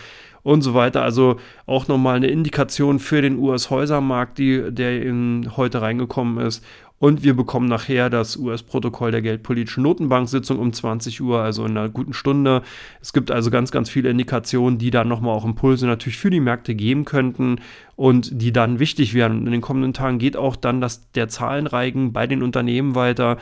und 0.42 0.62
so 0.62 0.74
weiter. 0.74 1.02
Also 1.02 1.36
auch 1.66 1.86
nochmal 1.86 2.16
eine 2.16 2.26
Indikation 2.26 2.98
für 2.98 3.22
den 3.22 3.38
US-Häusermarkt, 3.38 4.38
der 4.38 5.02
in, 5.02 5.52
heute 5.56 5.80
reingekommen 5.80 6.44
ist. 6.44 6.64
Und 6.98 7.22
wir 7.22 7.34
bekommen 7.34 7.68
nachher 7.68 8.10
das 8.10 8.36
US-Protokoll 8.36 9.12
der 9.12 9.22
geldpolitischen 9.22 9.84
Notenbank-Sitzung 9.84 10.58
um 10.58 10.72
20 10.72 11.20
Uhr, 11.20 11.40
also 11.40 11.64
in 11.64 11.76
einer 11.76 11.88
guten 11.88 12.12
Stunde. 12.12 12.62
Es 13.00 13.12
gibt 13.12 13.30
also 13.30 13.50
ganz, 13.50 13.70
ganz 13.70 13.88
viele 13.88 14.10
Indikationen, 14.10 14.78
die 14.78 14.90
dann 14.90 15.06
nochmal 15.06 15.34
auch 15.34 15.44
Impulse 15.44 15.86
natürlich 15.86 16.18
für 16.18 16.30
die 16.30 16.40
Märkte 16.40 16.74
geben 16.74 17.04
könnten 17.04 17.60
und 17.94 18.42
die 18.42 18.52
dann 18.52 18.80
wichtig 18.80 19.14
werden. 19.14 19.38
Und 19.38 19.46
in 19.46 19.52
den 19.52 19.60
kommenden 19.60 19.92
Tagen 19.92 20.18
geht 20.18 20.36
auch 20.36 20.56
dann 20.56 20.80
das, 20.80 21.10
der 21.12 21.28
Zahlenreigen 21.28 22.12
bei 22.12 22.26
den 22.26 22.42
Unternehmen 22.42 22.96
weiter. 22.96 23.38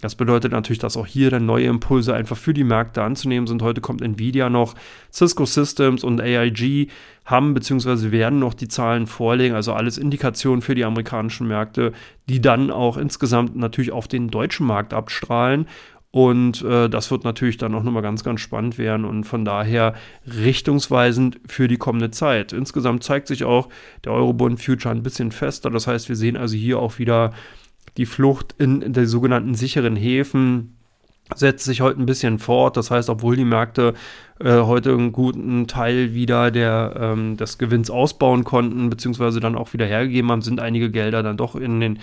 Das 0.00 0.14
bedeutet 0.14 0.52
natürlich, 0.52 0.78
dass 0.78 0.96
auch 0.96 1.06
hier 1.06 1.30
dann 1.30 1.44
neue 1.46 1.66
Impulse 1.66 2.14
einfach 2.14 2.36
für 2.36 2.54
die 2.54 2.64
Märkte 2.64 3.02
anzunehmen 3.02 3.46
sind. 3.46 3.62
Heute 3.62 3.80
kommt 3.80 4.00
Nvidia 4.00 4.48
noch, 4.48 4.74
Cisco 5.12 5.44
Systems 5.44 6.04
und 6.04 6.20
AIG 6.20 6.88
haben 7.26 7.54
bzw. 7.54 8.10
werden 8.10 8.38
noch 8.38 8.54
die 8.54 8.68
Zahlen 8.68 9.06
vorlegen, 9.06 9.54
also 9.54 9.74
alles 9.74 9.98
Indikationen 9.98 10.62
für 10.62 10.74
die 10.74 10.84
amerikanischen 10.84 11.46
Märkte, 11.46 11.92
die 12.28 12.40
dann 12.40 12.70
auch 12.70 12.96
insgesamt 12.96 13.56
natürlich 13.56 13.92
auf 13.92 14.08
den 14.08 14.28
deutschen 14.28 14.66
Markt 14.66 14.94
abstrahlen. 14.94 15.66
Und 16.12 16.62
äh, 16.62 16.88
das 16.88 17.12
wird 17.12 17.22
natürlich 17.22 17.56
dann 17.56 17.72
auch 17.74 17.84
nochmal 17.84 18.02
ganz, 18.02 18.24
ganz 18.24 18.40
spannend 18.40 18.78
werden 18.78 19.04
und 19.04 19.24
von 19.24 19.44
daher 19.44 19.94
richtungsweisend 20.26 21.38
für 21.46 21.68
die 21.68 21.76
kommende 21.76 22.10
Zeit. 22.10 22.52
Insgesamt 22.52 23.04
zeigt 23.04 23.28
sich 23.28 23.44
auch 23.44 23.68
der 24.04 24.12
Eurobond 24.12 24.60
Future 24.60 24.92
ein 24.92 25.04
bisschen 25.04 25.30
fester. 25.30 25.70
Das 25.70 25.86
heißt, 25.86 26.08
wir 26.08 26.16
sehen 26.16 26.36
also 26.36 26.56
hier 26.56 26.80
auch 26.80 26.98
wieder 26.98 27.32
die 28.00 28.06
Flucht 28.06 28.54
in 28.56 28.94
der 28.94 29.06
sogenannten 29.06 29.54
sicheren 29.54 29.94
Häfen 29.94 30.78
setzt 31.34 31.66
sich 31.66 31.82
heute 31.82 32.00
ein 32.00 32.06
bisschen 32.06 32.38
fort. 32.38 32.78
Das 32.78 32.90
heißt, 32.90 33.10
obwohl 33.10 33.36
die 33.36 33.44
Märkte 33.44 33.92
äh, 34.40 34.60
heute 34.62 34.94
einen 34.94 35.12
guten 35.12 35.66
Teil 35.66 36.14
wieder 36.14 36.50
der, 36.50 36.94
ähm, 36.98 37.36
des 37.36 37.58
Gewinns 37.58 37.90
ausbauen 37.90 38.42
konnten, 38.44 38.88
beziehungsweise 38.88 39.38
dann 39.38 39.54
auch 39.54 39.74
wieder 39.74 39.84
hergegeben 39.84 40.30
haben, 40.30 40.40
sind 40.40 40.60
einige 40.60 40.90
Gelder 40.90 41.22
dann 41.22 41.36
doch 41.36 41.54
in 41.56 41.78
den 41.78 41.98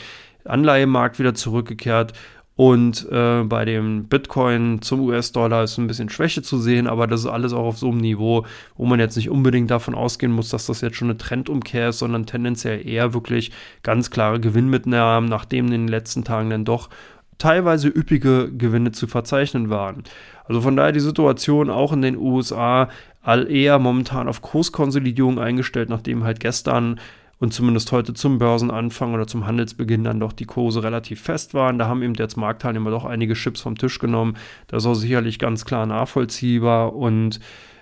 Anleihemarkt 0.45 1.17
wieder 1.17 1.33
zurückgekehrt. 1.33 2.13
Und 2.57 3.07
äh, 3.11 3.43
bei 3.43 3.65
dem 3.65 4.05
Bitcoin 4.05 4.81
zum 4.81 5.01
US-Dollar 5.01 5.63
ist 5.63 5.77
ein 5.77 5.85
bisschen 5.85 6.09
Schwäche 6.09 6.41
zu 6.41 6.57
sehen, 6.57 6.87
aber 6.87 7.05
das 7.05 7.19
ist 7.21 7.27
alles 7.27 7.53
auch 7.53 7.65
auf 7.65 7.77
so 7.77 7.89
einem 7.89 7.99
Niveau, 7.99 8.47
wo 8.75 8.85
man 8.87 8.99
jetzt 8.99 9.15
nicht 9.15 9.29
unbedingt 9.29 9.69
davon 9.69 9.93
ausgehen 9.93 10.31
muss, 10.31 10.49
dass 10.49 10.65
das 10.65 10.81
jetzt 10.81 10.97
schon 10.97 11.09
eine 11.09 11.19
Trendumkehr 11.19 11.89
ist, 11.89 11.99
sondern 11.99 12.25
tendenziell 12.25 12.85
eher 12.85 13.13
wirklich 13.13 13.51
ganz 13.83 14.09
klare 14.09 14.39
Gewinnmitnahmen, 14.39 15.29
nachdem 15.29 15.67
in 15.67 15.71
den 15.71 15.87
letzten 15.87 16.23
Tagen 16.23 16.49
dann 16.49 16.65
doch 16.65 16.89
teilweise 17.37 17.89
üppige 17.89 18.51
Gewinne 18.51 18.91
zu 18.91 19.05
verzeichnen 19.05 19.69
waren. 19.69 20.03
Also 20.45 20.61
von 20.61 20.75
daher 20.75 20.91
die 20.91 20.99
Situation 20.99 21.69
auch 21.69 21.93
in 21.93 22.01
den 22.01 22.17
USA 22.17 22.89
all 23.21 23.51
eher 23.51 23.77
momentan 23.77 24.27
auf 24.27 24.41
Kurskonsolidierung 24.41 25.37
eingestellt, 25.37 25.89
nachdem 25.89 26.23
halt 26.23 26.39
gestern 26.39 26.99
und 27.39 27.53
zumindest 27.53 27.91
heute 27.91 28.13
zum 28.13 28.39
Börsenanfang 28.39 29.13
oder 29.13 29.27
zum 29.27 29.45
Handelsbeginn 29.45 30.03
dann 30.03 30.19
doch 30.19 30.33
die 30.33 30.45
Kurse 30.45 30.83
relativ 30.83 31.21
fest 31.21 31.53
waren. 31.53 31.77
Da 31.77 31.87
haben 31.87 32.01
eben 32.01 32.15
jetzt 32.15 32.37
Marktteilnehmer 32.37 32.89
doch 32.89 33.05
einige 33.05 33.35
Chips 33.35 33.61
vom 33.61 33.77
Tisch 33.77 33.99
genommen. 33.99 34.37
Das 34.67 34.83
ist 34.83 34.87
auch 34.87 34.95
sicherlich 34.95 35.39
ganz 35.39 35.65
klar 35.65 35.85
nachvollziehbar 35.85 36.95
und 36.95 37.39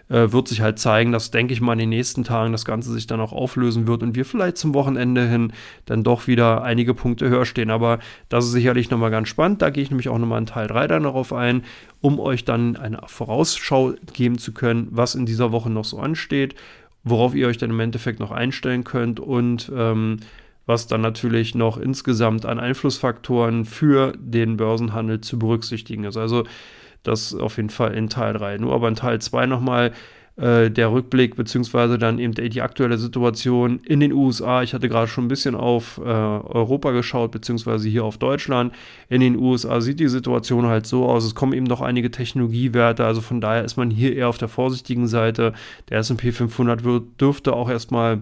äh, 0.09 0.31
wird 0.31 0.47
sich 0.47 0.61
halt 0.61 0.77
zeigen, 0.77 1.11
dass, 1.11 1.31
denke 1.31 1.53
ich 1.53 1.61
mal, 1.61 1.73
in 1.73 1.79
den 1.79 1.89
nächsten 1.89 2.23
Tagen 2.23 2.51
das 2.51 2.65
Ganze 2.65 2.91
sich 2.91 3.07
dann 3.07 3.19
auch 3.19 3.31
auflösen 3.31 3.87
wird 3.87 4.03
und 4.03 4.15
wir 4.15 4.25
vielleicht 4.25 4.57
zum 4.57 4.73
Wochenende 4.73 5.27
hin 5.27 5.53
dann 5.85 6.03
doch 6.03 6.27
wieder 6.27 6.63
einige 6.63 6.93
Punkte 6.93 7.29
höher 7.29 7.45
stehen. 7.45 7.71
Aber 7.71 7.99
das 8.29 8.45
ist 8.45 8.51
sicherlich 8.51 8.89
nochmal 8.89 9.11
ganz 9.11 9.29
spannend. 9.29 9.61
Da 9.61 9.69
gehe 9.69 9.83
ich 9.83 9.89
nämlich 9.89 10.09
auch 10.09 10.17
nochmal 10.17 10.39
in 10.39 10.45
Teil 10.45 10.67
3 10.67 10.87
dann 10.87 11.03
darauf 11.03 11.33
ein, 11.33 11.63
um 12.01 12.19
euch 12.19 12.45
dann 12.45 12.75
eine 12.75 12.99
Vorausschau 13.07 13.93
geben 14.13 14.37
zu 14.37 14.53
können, 14.53 14.89
was 14.91 15.15
in 15.15 15.25
dieser 15.25 15.51
Woche 15.51 15.69
noch 15.69 15.85
so 15.85 15.97
ansteht 15.97 16.55
worauf 17.05 17.33
ihr 17.35 17.47
euch 17.47 17.57
dann 17.57 17.69
im 17.69 17.79
Endeffekt 17.79 18.19
noch 18.19 18.31
einstellen 18.31 18.83
könnt 18.83 19.21
und 19.21 19.71
ähm, 19.73 20.17
was 20.65 20.87
dann 20.87 21.01
natürlich 21.01 21.55
noch 21.55 21.77
insgesamt 21.77 22.45
an 22.45 22.59
Einflussfaktoren 22.59 23.65
für 23.65 24.13
den 24.17 24.57
Börsenhandel 24.57 25.21
zu 25.21 25.39
berücksichtigen 25.39 26.03
ist. 26.03 26.17
Also 26.17 26.43
das 27.03 27.35
auf 27.35 27.57
jeden 27.57 27.69
Fall 27.69 27.93
in 27.93 28.09
Teil 28.09 28.33
3. 28.33 28.57
Nur 28.57 28.73
aber 28.73 28.87
in 28.87 28.95
Teil 28.95 29.21
2 29.21 29.45
nochmal 29.45 29.93
äh, 30.37 30.69
der 30.69 30.91
Rückblick, 30.91 31.35
beziehungsweise 31.35 31.97
dann 31.97 32.19
eben 32.19 32.33
die 32.33 32.61
aktuelle 32.61 32.97
Situation 32.97 33.79
in 33.85 34.01
den 34.01 34.11
USA. 34.11 34.63
Ich 34.63 34.73
hatte 34.73 34.89
gerade 34.89 35.07
schon 35.07 35.25
ein 35.25 35.29
bisschen 35.29 35.55
auf 35.55 35.97
äh, 35.97 36.01
Europa 36.09 36.91
geschaut, 36.91 37.31
beziehungsweise 37.31 37.87
hier 37.87 38.03
auf 38.03 38.17
Deutschland. 38.17 38.73
In 39.07 39.21
den 39.21 39.37
USA 39.37 39.79
sieht 39.79 39.99
die 39.99 40.09
Situation 40.09 40.65
halt 40.65 40.87
so 40.87 41.05
aus, 41.05 41.23
es 41.23 41.35
kommen 41.35 41.53
eben 41.53 41.65
noch 41.65 41.81
einige 41.81 42.11
Technologiewerte, 42.11 43.05
also 43.05 43.21
von 43.21 43.39
daher 43.39 43.63
ist 43.63 43.77
man 43.77 43.89
hier 43.89 44.15
eher 44.15 44.27
auf 44.27 44.37
der 44.37 44.49
vorsichtigen 44.49 45.07
Seite. 45.07 45.53
Der 45.89 45.99
SP 46.03 46.33
500 46.33 46.83
wird, 46.83 47.21
dürfte 47.21 47.53
auch 47.53 47.69
erstmal 47.69 48.21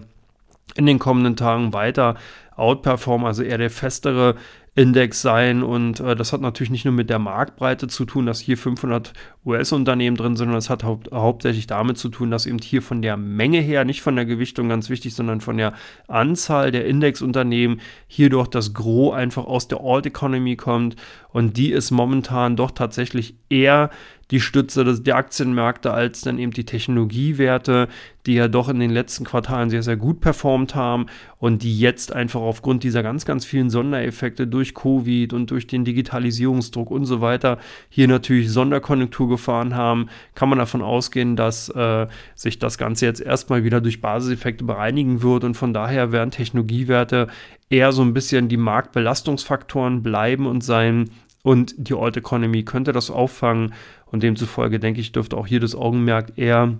in 0.76 0.86
den 0.86 0.98
kommenden 0.98 1.36
Tagen 1.36 1.72
weiter 1.72 2.16
outperformen, 2.56 3.26
also 3.26 3.42
eher 3.42 3.58
der 3.58 3.70
festere 3.70 4.36
Index 4.74 5.22
sein. 5.22 5.62
Und 5.62 6.00
äh, 6.00 6.16
das 6.16 6.32
hat 6.32 6.40
natürlich 6.40 6.70
nicht 6.70 6.84
nur 6.84 6.94
mit 6.94 7.10
der 7.10 7.18
Marktbreite 7.18 7.88
zu 7.88 8.04
tun, 8.04 8.26
dass 8.26 8.40
hier 8.40 8.58
500 8.58 9.12
US-Unternehmen 9.46 10.16
drin 10.16 10.36
sind, 10.36 10.46
sondern 10.46 10.56
es 10.56 10.70
hat 10.70 10.84
hau 10.84 11.00
hauptsächlich 11.12 11.66
damit 11.66 11.98
zu 11.98 12.08
tun, 12.08 12.30
dass 12.30 12.46
eben 12.46 12.58
hier 12.58 12.82
von 12.82 13.02
der 13.02 13.16
Menge 13.16 13.60
her, 13.60 13.84
nicht 13.84 14.02
von 14.02 14.16
der 14.16 14.24
Gewichtung 14.24 14.68
ganz 14.68 14.88
wichtig, 14.90 15.14
sondern 15.14 15.40
von 15.40 15.56
der 15.56 15.74
Anzahl 16.08 16.70
der 16.70 16.86
Indexunternehmen 16.86 17.80
hier 18.06 18.30
doch 18.30 18.46
das 18.46 18.74
Gros 18.74 19.14
einfach 19.14 19.44
aus 19.44 19.68
der 19.68 19.80
Alt 19.80 20.06
Economy 20.06 20.56
kommt. 20.56 20.96
Und 21.30 21.56
die 21.56 21.72
ist 21.72 21.90
momentan 21.90 22.56
doch 22.56 22.70
tatsächlich 22.70 23.34
eher 23.48 23.90
die 24.30 24.40
Stütze 24.40 25.00
der 25.00 25.16
Aktienmärkte 25.16 25.92
als 25.92 26.22
dann 26.22 26.38
eben 26.38 26.52
die 26.52 26.64
Technologiewerte, 26.64 27.88
die 28.26 28.34
ja 28.34 28.48
doch 28.48 28.68
in 28.68 28.80
den 28.80 28.90
letzten 28.90 29.24
Quartalen 29.24 29.68
sehr, 29.68 29.82
sehr 29.82 29.96
gut 29.96 30.20
performt 30.20 30.74
haben 30.74 31.06
und 31.38 31.62
die 31.62 31.78
jetzt 31.78 32.12
einfach 32.12 32.40
aufgrund 32.40 32.82
dieser 32.82 33.02
ganz, 33.02 33.26
ganz 33.26 33.44
vielen 33.44 33.68
Sondereffekte 33.68 34.46
durch 34.46 34.74
Covid 34.74 35.32
und 35.32 35.50
durch 35.50 35.66
den 35.66 35.84
Digitalisierungsdruck 35.84 36.90
und 36.90 37.04
so 37.04 37.20
weiter 37.20 37.58
hier 37.90 38.08
natürlich 38.08 38.50
Sonderkonjunktur 38.50 39.28
gefahren 39.36 39.74
haben, 39.76 40.08
kann 40.34 40.48
man 40.48 40.58
davon 40.58 40.82
ausgehen, 40.82 41.36
dass 41.36 41.68
äh, 41.68 42.06
sich 42.34 42.58
das 42.58 42.78
Ganze 42.78 43.06
jetzt 43.06 43.20
erstmal 43.20 43.64
wieder 43.64 43.80
durch 43.80 44.00
Basiseffekte 44.00 44.64
bereinigen 44.64 45.22
wird 45.22 45.44
und 45.44 45.56
von 45.56 45.72
daher 45.72 46.12
werden 46.12 46.30
Technologiewerte 46.30 47.28
eher 47.70 47.92
so 47.92 48.02
ein 48.02 48.14
bisschen 48.14 48.48
die 48.48 48.56
Marktbelastungsfaktoren 48.56 50.02
bleiben 50.02 50.46
und 50.46 50.62
sein, 50.62 51.10
und 51.44 51.74
die 51.76 51.94
Old 51.94 52.16
Economy 52.16 52.64
könnte 52.64 52.92
das 52.92 53.10
auffangen 53.10 53.74
und 54.06 54.22
demzufolge 54.22 54.80
denke 54.80 55.00
ich, 55.00 55.12
dürfte 55.12 55.36
auch 55.36 55.46
hier 55.46 55.60
das 55.60 55.74
Augenmerk 55.74 56.32
eher 56.36 56.78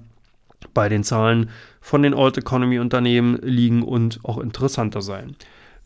bei 0.73 0.89
den 0.89 1.05
Zahlen 1.05 1.51
von 1.83 2.03
den 2.03 2.15
Old 2.15 2.39
Economy 2.39 2.79
Unternehmen 2.79 3.39
liegen 3.43 3.83
und 3.83 4.21
auch 4.25 4.39
interessanter 4.39 5.03
sein. 5.03 5.37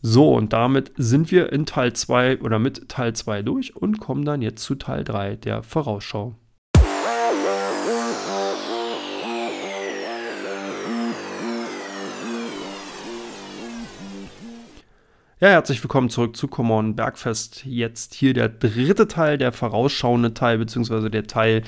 So, 0.01 0.33
und 0.33 0.53
damit 0.53 0.93
sind 0.95 1.29
wir 1.29 1.51
in 1.51 1.65
Teil 1.65 1.91
2 1.91 2.39
oder 2.39 2.57
mit 2.57 2.87
Teil 2.87 3.13
2 3.13 3.41
durch 3.41 3.75
und 3.75 3.99
kommen 3.99 4.23
dann 4.23 4.41
jetzt 4.41 4.63
zu 4.63 4.75
Teil 4.75 5.03
3 5.03 5.35
der 5.35 5.61
Vorausschau. 5.61 6.35
Ja, 15.41 15.47
herzlich 15.47 15.81
willkommen 15.81 16.09
zurück 16.09 16.35
zu 16.35 16.49
Common 16.49 16.97
Bergfest. 16.97 17.63
Jetzt 17.63 18.13
hier 18.13 18.33
der 18.33 18.49
dritte 18.49 19.07
Teil, 19.07 19.37
der 19.37 19.53
vorausschauende 19.53 20.33
Teil, 20.33 20.57
beziehungsweise 20.57 21.09
der 21.09 21.27
Teil, 21.27 21.61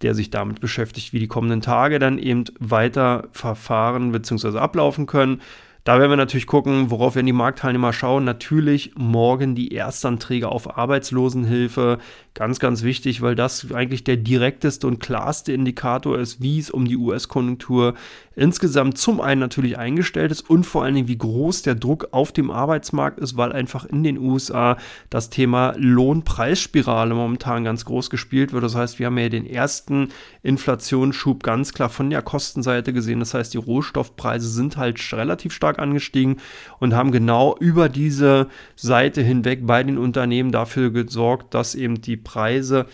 der 0.00 0.14
sich 0.14 0.30
damit 0.30 0.60
beschäftigt, 0.60 1.12
wie 1.12 1.18
die 1.18 1.28
kommenden 1.28 1.60
Tage 1.60 1.98
dann 1.98 2.16
eben 2.16 2.44
weiter 2.58 3.28
verfahren 3.32 4.12
bzw. 4.12 4.56
ablaufen 4.56 5.04
können. 5.04 5.42
Da 5.84 5.98
werden 5.98 6.12
wir 6.12 6.16
natürlich 6.16 6.46
gucken, 6.46 6.92
worauf 6.92 7.16
werden 7.16 7.26
die 7.26 7.32
Marktteilnehmer 7.32 7.92
schauen. 7.92 8.22
Natürlich 8.22 8.92
morgen 8.94 9.56
die 9.56 9.74
Erstanträge 9.74 10.48
auf 10.48 10.78
Arbeitslosenhilfe. 10.78 11.98
Ganz, 12.34 12.60
ganz 12.60 12.84
wichtig, 12.84 13.20
weil 13.20 13.34
das 13.34 13.72
eigentlich 13.72 14.04
der 14.04 14.16
direkteste 14.16 14.86
und 14.86 15.00
klarste 15.00 15.52
Indikator 15.52 16.18
ist, 16.18 16.40
wie 16.40 16.60
es 16.60 16.70
um 16.70 16.84
die 16.86 16.96
US-Konjunktur 16.96 17.94
insgesamt 18.34 18.96
zum 18.96 19.20
einen 19.20 19.40
natürlich 19.40 19.76
eingestellt 19.76 20.30
ist 20.30 20.48
und 20.48 20.64
vor 20.64 20.84
allen 20.84 20.94
Dingen, 20.94 21.08
wie 21.08 21.18
groß 21.18 21.62
der 21.62 21.74
Druck 21.74 22.08
auf 22.12 22.32
dem 22.32 22.50
Arbeitsmarkt 22.50 23.18
ist, 23.18 23.36
weil 23.36 23.52
einfach 23.52 23.84
in 23.84 24.02
den 24.02 24.18
USA 24.18 24.78
das 25.10 25.28
Thema 25.28 25.74
Lohnpreisspirale 25.76 27.14
momentan 27.14 27.64
ganz 27.64 27.84
groß 27.84 28.08
gespielt 28.08 28.52
wird. 28.52 28.64
Das 28.64 28.74
heißt, 28.74 28.98
wir 28.98 29.06
haben 29.06 29.18
ja 29.18 29.28
den 29.28 29.46
ersten 29.46 30.08
Inflationsschub 30.42 31.42
ganz 31.42 31.74
klar 31.74 31.90
von 31.90 32.08
der 32.08 32.22
Kostenseite 32.22 32.92
gesehen. 32.92 33.20
Das 33.20 33.34
heißt, 33.34 33.52
die 33.52 33.58
Rohstoffpreise 33.58 34.48
sind 34.48 34.78
halt 34.78 35.12
relativ 35.12 35.52
stark 35.52 35.71
angestiegen 35.78 36.38
und 36.78 36.94
haben 36.94 37.12
genau 37.12 37.56
über 37.58 37.88
diese 37.88 38.48
Seite 38.76 39.22
hinweg 39.22 39.66
bei 39.66 39.82
den 39.82 39.98
Unternehmen 39.98 40.52
dafür 40.52 40.90
gesorgt, 40.90 41.54
dass 41.54 41.74
eben 41.74 42.00
die 42.00 42.16
Preise 42.16 42.86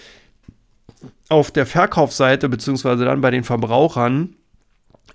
auf 1.28 1.50
der 1.50 1.66
Verkaufsseite 1.66 2.48
beziehungsweise 2.48 3.04
dann 3.04 3.20
bei 3.20 3.30
den 3.30 3.44
Verbrauchern 3.44 4.34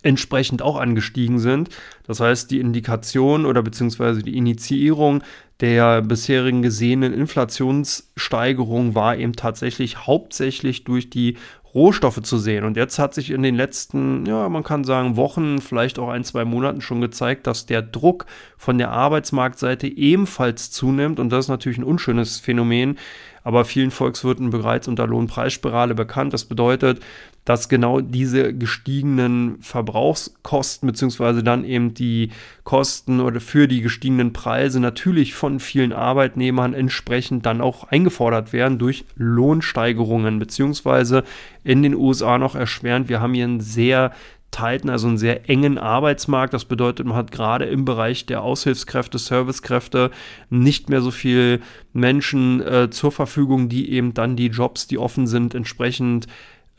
entsprechend 0.04 0.62
auch 0.62 0.78
angestiegen 0.78 1.40
sind. 1.40 1.70
Das 2.06 2.20
heißt, 2.20 2.52
die 2.52 2.60
Indikation 2.60 3.46
oder 3.46 3.64
beziehungsweise 3.64 4.22
die 4.22 4.38
Initiierung 4.38 5.24
der 5.60 6.02
bisherigen 6.02 6.62
gesehenen 6.62 7.14
Inflationssteigerung 7.14 8.96
war 8.96 9.18
eben 9.18 9.34
tatsächlich 9.34 10.06
hauptsächlich 10.06 10.84
durch 10.84 11.10
die 11.10 11.38
Rohstoffe 11.74 12.22
zu 12.22 12.38
sehen. 12.38 12.66
Und 12.66 12.78
jetzt 12.78 13.00
hat 13.00 13.14
sich 13.14 13.32
in 13.32 13.42
den 13.42 13.56
letzten, 13.56 14.26
ja, 14.26 14.48
man 14.48 14.64
kann 14.64 14.84
sagen, 14.84 15.16
Wochen, 15.16 15.60
vielleicht 15.60 15.98
auch 15.98 16.10
ein, 16.10 16.24
zwei 16.24 16.46
Monaten 16.46 16.82
schon 16.82 17.02
gezeigt, 17.02 17.48
dass 17.48 17.66
der 17.66 17.82
Druck 17.82 18.26
von 18.58 18.78
der 18.78 18.92
Arbeitsmarktseite 18.92 19.88
ebenfalls 19.88 20.70
zunimmt. 20.70 21.20
Und 21.20 21.30
das 21.30 21.46
ist 21.46 21.50
natürlich 21.50 21.80
ein 21.80 21.84
unschönes 21.84 22.40
Phänomen, 22.40 22.98
aber 23.44 23.66
vielen 23.66 23.92
Volkswirten 23.92 24.50
bereits 24.50 24.88
unter 24.88 25.08
Lohnpreisspirale 25.08 25.96
bekannt. 25.96 26.34
Das 26.34 26.46
bedeutet, 26.46 27.02
dass 27.46 27.68
genau 27.68 28.00
diese 28.00 28.54
gestiegenen 28.54 29.62
Verbrauchskosten 29.62 30.88
beziehungsweise 30.88 31.44
dann 31.44 31.66
eben 31.66 31.94
die 31.94 32.30
Kosten 32.64 33.20
oder 33.20 33.42
für 33.42 33.68
die 33.68 33.82
gestiegenen 33.82 34.32
Preise 34.32 34.80
natürlich 34.80 35.34
von 35.34 35.60
vielen 35.60 35.92
Arbeitnehmern 35.92 36.74
entsprechend 36.74 37.46
dann 37.46 37.60
auch 37.60 37.84
eingefordert 37.86 38.54
werden 38.54 38.80
durch 38.80 39.04
Lohnsteigerungen 39.16 40.40
beziehungsweise 40.40 41.24
in 41.66 41.84
den 41.84 41.96
USA 41.96 42.38
noch 42.38 42.56
erschwerend. 42.56 43.10
Wir 43.10 43.20
haben 43.20 43.34
hier 43.34 43.46
einen 43.46 43.60
sehr 43.60 44.14
tighten, 44.54 44.90
also 44.90 45.08
einen 45.08 45.18
sehr 45.18 45.50
engen 45.50 45.78
Arbeitsmarkt. 45.78 46.54
Das 46.54 46.66
bedeutet, 46.66 47.06
man 47.06 47.18
hat 47.18 47.32
gerade 47.32 47.66
im 47.66 47.84
Bereich 47.84 48.26
der 48.26 48.42
Aushilfskräfte, 48.42 49.18
Servicekräfte 49.18 50.12
nicht 50.50 50.90
mehr 50.90 51.02
so 51.02 51.12
viel 51.12 51.62
Menschen 51.92 52.62
äh, 52.62 52.90
zur 52.90 53.12
Verfügung, 53.12 53.68
die 53.68 53.92
eben 53.92 54.14
dann 54.14 54.36
die 54.38 54.48
Jobs, 54.48 54.88
die 54.88 54.98
offen 54.98 55.28
sind, 55.28 55.56
entsprechend 55.56 56.28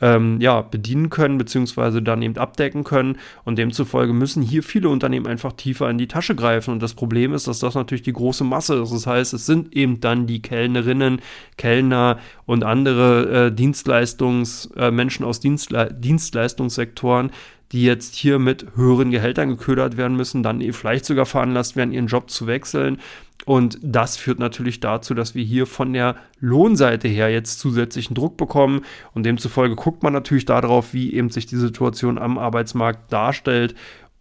ähm, 0.01 0.41
ja, 0.41 0.61
bedienen 0.61 1.09
können, 1.09 1.37
beziehungsweise 1.37 2.01
dann 2.01 2.21
eben 2.21 2.37
abdecken 2.37 2.83
können. 2.83 3.17
Und 3.43 3.57
demzufolge 3.57 4.13
müssen 4.13 4.43
hier 4.43 4.61
viele 4.61 4.89
Unternehmen 4.89 5.27
einfach 5.27 5.53
tiefer 5.53 5.89
in 5.89 5.97
die 5.97 6.07
Tasche 6.07 6.35
greifen. 6.35 6.71
Und 6.71 6.83
das 6.83 6.93
Problem 6.93 7.33
ist, 7.33 7.47
dass 7.47 7.59
das 7.59 7.75
natürlich 7.75 8.03
die 8.03 8.13
große 8.13 8.43
Masse 8.43 8.75
ist. 8.75 8.91
Das 8.91 9.07
heißt, 9.07 9.33
es 9.33 9.45
sind 9.45 9.75
eben 9.75 10.01
dann 10.01 10.27
die 10.27 10.41
Kellnerinnen, 10.41 11.21
Kellner 11.57 12.19
und 12.45 12.63
andere 12.63 13.47
äh, 13.47 13.51
Dienstleistungs, 13.51 14.69
äh, 14.75 14.91
Menschen 14.91 15.25
aus 15.25 15.39
Dienstle 15.39 15.93
Dienstleistungssektoren, 15.93 17.31
die 17.71 17.83
jetzt 17.83 18.15
hier 18.15 18.39
mit 18.39 18.67
höheren 18.75 19.11
Gehältern 19.11 19.49
geködert 19.49 19.97
werden 19.97 20.15
müssen, 20.15 20.43
dann 20.43 20.61
vielleicht 20.73 21.05
sogar 21.05 21.25
veranlasst 21.25 21.75
werden, 21.75 21.91
ihren 21.91 22.07
Job 22.07 22.29
zu 22.29 22.47
wechseln. 22.47 22.99
Und 23.45 23.77
das 23.81 24.17
führt 24.17 24.39
natürlich 24.39 24.79
dazu, 24.79 25.13
dass 25.13 25.35
wir 25.35 25.43
hier 25.43 25.67
von 25.67 25.93
der 25.93 26.15
Lohnseite 26.39 27.07
her 27.07 27.29
jetzt 27.29 27.59
zusätzlichen 27.59 28.15
Druck 28.15 28.37
bekommen. 28.37 28.81
Und 29.13 29.23
demzufolge 29.25 29.75
guckt 29.75 30.03
man 30.03 30.13
natürlich 30.13 30.45
darauf, 30.45 30.93
wie 30.93 31.13
eben 31.13 31.29
sich 31.29 31.45
die 31.45 31.57
Situation 31.57 32.17
am 32.17 32.37
Arbeitsmarkt 32.37 33.11
darstellt 33.13 33.75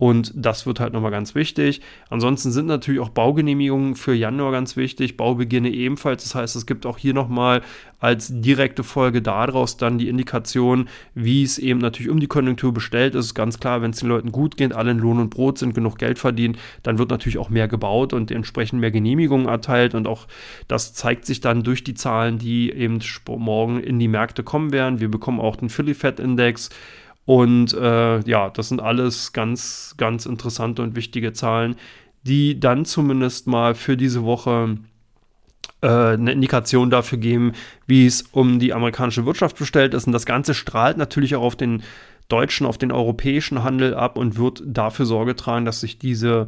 und 0.04 0.34
das 0.37 0.66
wird 0.66 0.80
halt 0.80 0.92
nochmal 0.92 1.11
ganz 1.11 1.34
wichtig. 1.34 1.80
Ansonsten 2.11 2.50
sind 2.50 2.66
natürlich 2.66 3.00
auch 3.00 3.08
Baugenehmigungen 3.08 3.94
für 3.94 4.12
Januar 4.12 4.52
ganz 4.52 4.76
wichtig, 4.76 5.16
Baubeginne 5.16 5.70
ebenfalls. 5.70 6.25
Das 6.25 6.34
heißt, 6.34 6.56
es 6.56 6.66
gibt 6.66 6.84
auch 6.84 6.99
hier 6.99 7.14
nochmal 7.14 7.62
als 8.00 8.28
direkte 8.30 8.84
Folge 8.84 9.23
daraus 9.23 9.78
dann 9.78 9.96
die 9.96 10.11
Indikation, 10.11 10.90
wie 11.14 11.42
es 11.42 11.56
eben 11.56 11.80
natürlich 11.80 12.11
um 12.11 12.20
die 12.20 12.26
Konjunktur 12.26 12.75
bestellt 12.75 13.14
ist. 13.14 13.32
Ganz 13.32 13.58
klar, 13.58 13.80
wenn 13.80 13.92
es 13.92 14.00
den 14.00 14.11
Leuten 14.11 14.30
gut 14.30 14.58
geht, 14.58 14.75
alle 14.75 14.90
in 14.90 14.99
Lohn 14.99 15.20
und 15.20 15.30
Brot 15.30 15.56
sind, 15.56 15.75
genug 15.75 15.96
Geld 15.96 16.18
verdienen, 16.18 16.58
dann 16.82 16.99
wird 16.99 17.08
natürlich 17.08 17.38
auch 17.38 17.49
mehr 17.49 17.66
gebaut 17.66 18.12
und 18.12 18.30
entsprechend 18.30 18.80
mehr 18.80 18.90
Genehmigungen 18.90 19.49
erteilt. 19.49 19.94
Und 19.94 20.06
auch 20.06 20.26
das 20.68 20.92
zeigt 20.92 21.25
sich 21.25 21.40
dann 21.40 21.62
durch 21.62 21.82
die 21.82 21.94
Zahlen, 21.94 22.37
die 22.37 22.70
eben 22.70 22.99
morgen 23.26 23.80
in 23.80 23.99
die 23.99 24.08
Märkte 24.08 24.42
kommen 24.42 24.70
werden. 24.70 25.00
Wir 25.00 25.11
bekommen 25.11 25.40
auch 25.40 25.56
den 25.56 25.70
Philly 25.70 25.94
Fed 25.94 26.20
Index 26.20 26.68
und 27.26 27.73
äh, 27.73 28.21
ja, 28.28 28.50
das 28.50 28.69
sind 28.69 28.81
alles 28.81 29.33
ganz, 29.33 29.95
ganz 29.97 30.26
interessante 30.26 30.83
und 30.83 30.97
wichtige 30.97 31.33
Zahlen, 31.33 31.76
die 32.23 32.59
dann 32.61 32.85
zumindest 32.85 33.47
mal 33.47 33.75
für 33.75 33.97
diese 33.97 34.25
Woche 34.25 34.76
äh, 35.81 35.87
eine 35.87 36.33
Indikation 36.33 36.90
dafür 36.90 37.19
geben, 37.19 37.52
wie 37.87 38.07
es 38.07 38.23
um 38.33 38.59
die 38.59 38.73
amerikanische 38.73 39.26
Wirtschaft 39.26 39.59
bestellt 39.59 39.95
ist. 39.95 40.07
Und 40.07 40.12
das 40.12 40.26
Ganze 40.26 40.54
strahlt 40.54 40.97
natürlich 40.97 41.35
auch 41.37 41.43
auf 41.43 41.57
den 41.57 41.83
deutschen, 42.28 42.66
auf 42.66 42.78
den 42.78 42.93
europäischen 42.93 43.62
Handel 43.62 43.95
ab 43.95 44.16
und 44.16 44.38
wird 44.38 44.62
dafür 44.66 45.07
Sorge 45.07 45.37
tragen, 45.37 45.64
dass 45.64 45.81
sich 45.81 45.99
diese 45.99 46.47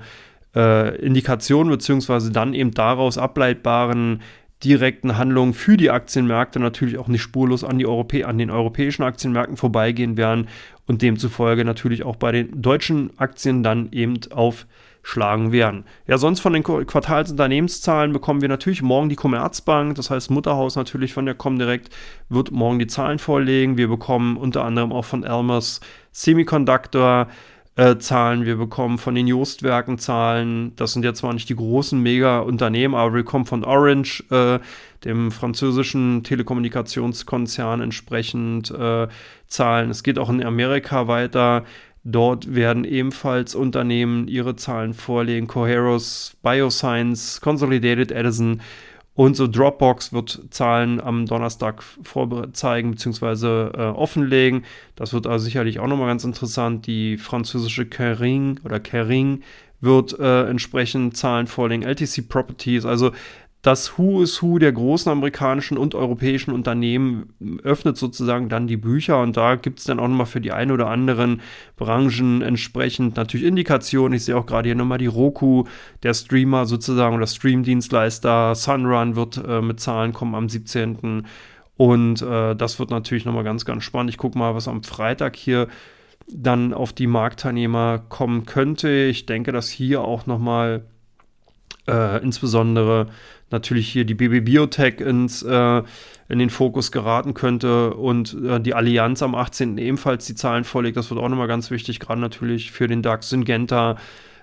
äh, 0.54 0.97
Indikationen 0.97 1.71
beziehungsweise 1.71 2.33
dann 2.33 2.54
eben 2.54 2.73
daraus 2.73 3.18
ableitbaren 3.18 4.23
direkten 4.64 5.18
Handlungen 5.18 5.52
für 5.52 5.76
die 5.76 5.90
Aktienmärkte 5.90 6.60
natürlich 6.60 6.98
auch 6.98 7.08
nicht 7.08 7.22
spurlos 7.22 7.62
an, 7.62 7.78
die 7.78 7.86
Europä 7.86 8.25
an 8.25 8.38
den 8.38 8.50
europäischen 8.50 9.02
Aktienmärkten 9.02 9.56
vorbeigehen 9.56 10.16
werden 10.16 10.48
und 10.86 11.02
demzufolge 11.02 11.64
natürlich 11.64 12.04
auch 12.04 12.16
bei 12.16 12.32
den 12.32 12.62
deutschen 12.62 13.10
Aktien 13.18 13.62
dann 13.62 13.88
eben 13.92 14.18
aufschlagen 14.30 15.52
werden. 15.52 15.84
Ja, 16.06 16.16
sonst 16.16 16.40
von 16.40 16.54
den 16.54 16.62
Quartalsunternehmenszahlen 16.62 18.12
bekommen 18.12 18.40
wir 18.40 18.48
natürlich 18.48 18.80
morgen 18.80 19.10
die 19.10 19.16
Commerzbank, 19.16 19.94
das 19.96 20.10
heißt 20.10 20.30
Mutterhaus 20.30 20.75
natürlich 20.76 21.12
von 21.12 21.26
der 21.26 21.34
Comdirect, 21.34 21.90
wird 22.30 22.50
morgen 22.50 22.78
die 22.78 22.86
Zahlen 22.86 23.18
vorlegen. 23.18 23.76
Wir 23.76 23.88
bekommen 23.88 24.38
unter 24.38 24.64
anderem 24.64 24.92
auch 24.92 25.04
von 25.04 25.22
Elmers 25.22 25.80
Semiconductor 26.12 27.28
äh, 27.76 27.99
Zahlen, 27.99 28.47
wir 28.47 28.56
bekommen 28.56 28.99
von 28.99 29.14
den 29.14 29.26
Justwerken 29.26 29.99
Zahlen. 29.99 30.75
Das 30.76 30.95
sind 30.95 31.04
jetzt 31.04 31.18
zwar 31.18 31.35
nicht 31.35 31.49
die 31.49 31.56
großen 31.56 32.00
Mega-Unternehmen, 32.00 32.95
aber 32.95 33.12
wir 33.14 33.22
bekommen 33.22 33.44
von 33.44 33.64
Orange, 33.64 34.24
äh, 34.31 34.59
dem 35.05 35.31
französischen 35.31 36.24
Telekommunikationskonzern, 36.24 37.83
entsprechend 37.83 38.70
äh, 38.70 39.09
Zahlen. 39.46 39.90
Es 39.90 40.03
geht 40.03 40.18
auch 40.18 40.31
in 40.31 40.42
Amerika 40.42 41.07
weiter. 41.07 41.64
Dort 42.03 42.55
werden 42.55 42.85
ebenfalls 42.85 43.55
Unternehmen 43.55 44.27
ihre 44.27 44.57
Zahlen 44.57 44.94
vorlegen. 44.94 45.46
Coheros, 45.46 46.37
Bioscience, 46.42 47.40
Consolidated 47.40 48.11
Edison 48.11 48.62
und 49.16 49.35
so 49.35 49.46
Dropbox 49.46 50.12
wird 50.12 50.40
Zahlen 50.50 51.00
am 51.00 51.24
Donnerstag 51.24 51.83
vorzeigen 51.83 52.90
bzw. 52.92 53.70
Äh, 53.70 53.70
offenlegen. 53.88 54.64
Das 54.94 55.14
wird 55.14 55.26
also 55.26 55.46
sicherlich 55.46 55.81
auch 55.81 55.87
nochmal 55.87 56.09
ganz 56.09 56.22
interessant. 56.22 56.87
Die 56.87 57.16
französische 57.16 57.87
Kering 57.87 58.61
oder 58.62 58.79
Kering 58.79 59.42
wird 59.81 60.18
äh, 60.18 60.48
entsprechend 60.48 61.16
Zahlen 61.16 61.46
vorlegen. 61.46 61.83
LTC 61.83 62.29
Properties, 62.29 62.85
also 62.85 63.12
das 63.66 63.98
Who 63.98 64.22
is 64.22 64.40
Who 64.42 64.61
der 64.61 64.70
großen 64.70 65.11
amerikanischen 65.11 65.76
und 65.76 65.96
europäischen 65.96 66.52
Unternehmen 66.52 67.35
öffnet 67.64 67.96
sozusagen 67.96 68.48
dann 68.48 68.68
die 68.68 68.76
Bücher 68.76 69.20
und 69.20 69.37
da 69.37 69.57
gibt 69.57 69.81
es 69.81 69.87
dann 69.87 69.98
auch 69.98 70.07
nochmal 70.07 70.26
für 70.26 70.40
die 70.40 70.52
ein 70.52 70.70
oder 70.70 70.88
anderen 70.88 71.40
Branchen 71.76 72.42
entsprechend 72.42 73.16
natürlich 73.16 73.44
Indikationen. 73.44 74.14
Ich 74.14 74.24
sehe 74.24 74.37
auch 74.37 74.46
gerade 74.46 74.68
hier 74.68 74.76
nochmal 74.76 74.98
die 74.98 75.07
Roku, 75.07 75.64
der 76.05 76.14
Streamer 76.14 76.66
sozusagen 76.66 77.16
oder 77.16 77.26
Streamdienstleister. 77.26 78.55
Sunrun 78.55 79.16
wird 79.16 79.42
äh, 79.44 79.61
mit 79.61 79.81
Zahlen 79.81 80.12
kommen 80.12 80.37
am 80.37 80.48
17. 80.48 81.26
Und 81.76 82.22
äh, 82.22 82.55
das 82.55 82.79
wird 82.79 82.90
natürlich 82.90 83.24
nochmal 83.24 83.44
ganz, 83.44 83.64
ganz 83.64 83.83
spannend. 83.83 84.11
Ich 84.11 84.18
gucke 84.18 84.38
mal, 84.38 84.55
was 84.55 84.68
am 84.68 84.85
Freitag 84.85 85.35
hier 85.35 85.66
dann 86.29 86.72
auf 86.72 86.92
die 86.92 87.09
Marktteilnehmer 87.09 87.98
kommen 88.09 88.46
könnte. 88.46 88.88
Ich 88.90 89.26
denke, 89.26 89.50
dass 89.50 89.68
hier 89.68 90.02
auch 90.02 90.26
nochmal 90.26 90.85
äh, 91.88 92.22
insbesondere 92.22 93.09
natürlich 93.51 93.88
hier 93.88 94.05
die 94.05 94.14
BB 94.14 94.44
Biotech 94.44 95.01
ins, 95.01 95.42
äh, 95.42 95.83
in 96.29 96.38
den 96.38 96.51
Fokus 96.51 96.90
geraten 96.90 97.35
könnte 97.35 97.94
und 97.94 98.37
äh, 98.44 98.61
die 98.61 98.75
Allianz 98.75 99.22
am 99.22 99.35
18. 99.35 99.79
ebenfalls 99.79 100.27
die 100.27 100.35
Zahlen 100.35 100.64
vorlegt. 100.64 100.96
Das 100.96 101.11
wird 101.11 101.20
auch 101.20 101.29
nochmal 101.29 101.49
ganz 101.49 101.70
wichtig, 101.70 102.01
gerade 102.01 102.20
natürlich 102.20 102.72
für 102.72 102.88
den 102.88 103.03
DAX. 103.03 103.29
Syngenta 103.29 103.96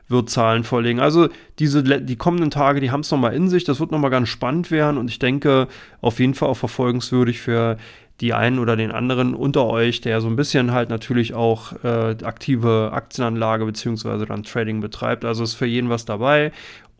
wird 0.08 0.30
Zahlen 0.30 0.64
vorlegen. 0.64 1.00
Also 1.00 1.30
diese, 1.60 1.84
die 1.84 2.16
kommenden 2.16 2.52
Tage, 2.52 2.80
die 2.80 2.92
haben 2.92 3.02
es 3.02 3.12
nochmal 3.12 3.34
in 3.34 3.50
sich. 3.50 3.64
Das 3.64 3.80
wird 3.80 3.92
nochmal 3.92 4.12
ganz 4.12 4.30
spannend 4.30 4.72
werden 4.72 4.98
und 4.98 5.10
ich 5.10 5.20
denke 5.20 5.68
auf 6.02 6.20
jeden 6.20 6.34
Fall 6.34 6.50
auch 6.50 6.58
verfolgenswürdig 6.58 7.40
für 7.40 7.78
die 8.22 8.34
einen 8.34 8.60
oder 8.60 8.76
den 8.76 8.92
anderen 8.92 9.34
unter 9.34 9.66
euch, 9.66 10.00
der 10.02 10.22
so 10.22 10.28
ein 10.28 10.36
bisschen 10.36 10.72
halt 10.72 10.90
natürlich 10.90 11.34
auch 11.34 11.74
äh, 11.84 12.16
aktive 12.24 12.92
Aktienanlage 12.94 13.66
beziehungsweise 13.66 14.26
dann 14.26 14.44
Trading 14.44 14.82
betreibt. 14.82 15.26
Also 15.26 15.44
ist 15.44 15.56
für 15.56 15.66
jeden 15.66 15.90
was 15.90 16.06
dabei. 16.06 16.52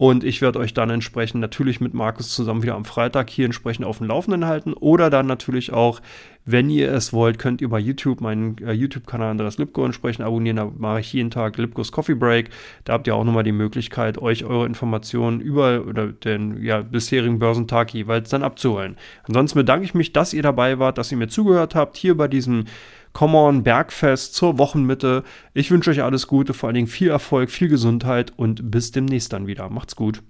Und 0.04 0.26
ich 0.26 0.42
werde 0.42 0.60
euch 0.60 0.74
dann 0.74 0.90
entsprechend 0.90 1.40
natürlich 1.40 1.80
mit 1.80 1.94
Markus 1.94 2.28
zusammen 2.36 2.62
wieder 2.62 2.76
am 2.76 2.84
Freitag 2.84 3.30
hier 3.30 3.46
entsprechend 3.46 3.86
auf 3.86 4.00
dem 4.00 4.08
Laufenden 4.08 4.46
halten. 4.46 4.74
Oder 4.74 5.10
dann 5.10 5.28
natürlich 5.28 5.72
auch, 5.72 6.02
wenn 6.44 6.70
ihr 6.70 6.92
es 6.92 7.14
wollt, 7.14 7.40
könnt 7.40 7.62
ihr 7.62 7.70
bei 7.70 7.80
YouTube 7.80 8.20
meinen 8.20 8.58
äh, 8.58 8.74
YouTube-Kanal 8.74 9.32
Andreas 9.32 9.58
Lipko 9.60 9.86
entsprechend 9.86 10.26
abonnieren. 10.26 10.58
Da 10.58 10.70
mache 10.78 11.00
ich 11.00 11.14
jeden 11.14 11.32
Tag 11.32 11.58
Lipkos 11.58 11.94
Coffee 11.94 12.16
Break. 12.16 12.50
Da 12.84 12.92
habt 12.92 13.08
ihr 13.08 13.16
auch 13.16 13.24
nochmal 13.24 13.46
die 13.46 13.54
Möglichkeit, 13.54 14.18
euch 14.18 14.44
eure 14.44 14.66
Informationen 14.66 15.40
über 15.40 15.86
oder 15.88 16.08
den 16.08 16.62
ja, 16.62 16.82
bisherigen 16.82 17.40
Börsentag 17.40 17.94
jeweils 17.94 18.30
dann 18.30 18.44
abzuholen. 18.44 18.98
Ansonsten 19.24 19.60
bedanke 19.60 19.86
ich 19.86 19.94
mich, 19.94 20.12
dass 20.12 20.34
ihr 20.34 20.44
dabei 20.44 20.80
wart, 20.80 20.98
dass 20.98 21.14
ihr 21.14 21.18
mir 21.18 21.30
zugehört 21.30 21.76
habt, 21.76 21.96
hier 21.96 22.18
bei 22.18 22.28
diesem 22.28 22.66
Come 23.14 23.38
on, 23.38 23.64
Bergfest 23.64 24.34
zur 24.34 24.58
Wochenmitte. 24.58 25.24
Ich 25.54 25.70
wünsche 25.70 25.92
euch 25.92 26.02
alles 26.02 26.28
Gute, 26.28 26.54
vor 26.54 26.68
allen 26.68 26.76
Dingen 26.76 26.88
viel 26.88 27.10
Erfolg, 27.10 27.52
viel 27.52 27.70
Gesundheit 27.70 28.34
und 28.36 28.72
bis 28.72 28.92
demnächst 28.92 29.32
dann 29.34 29.46
wieder. 29.46 29.70
Macht's 29.70 29.96
gut. 29.96 30.24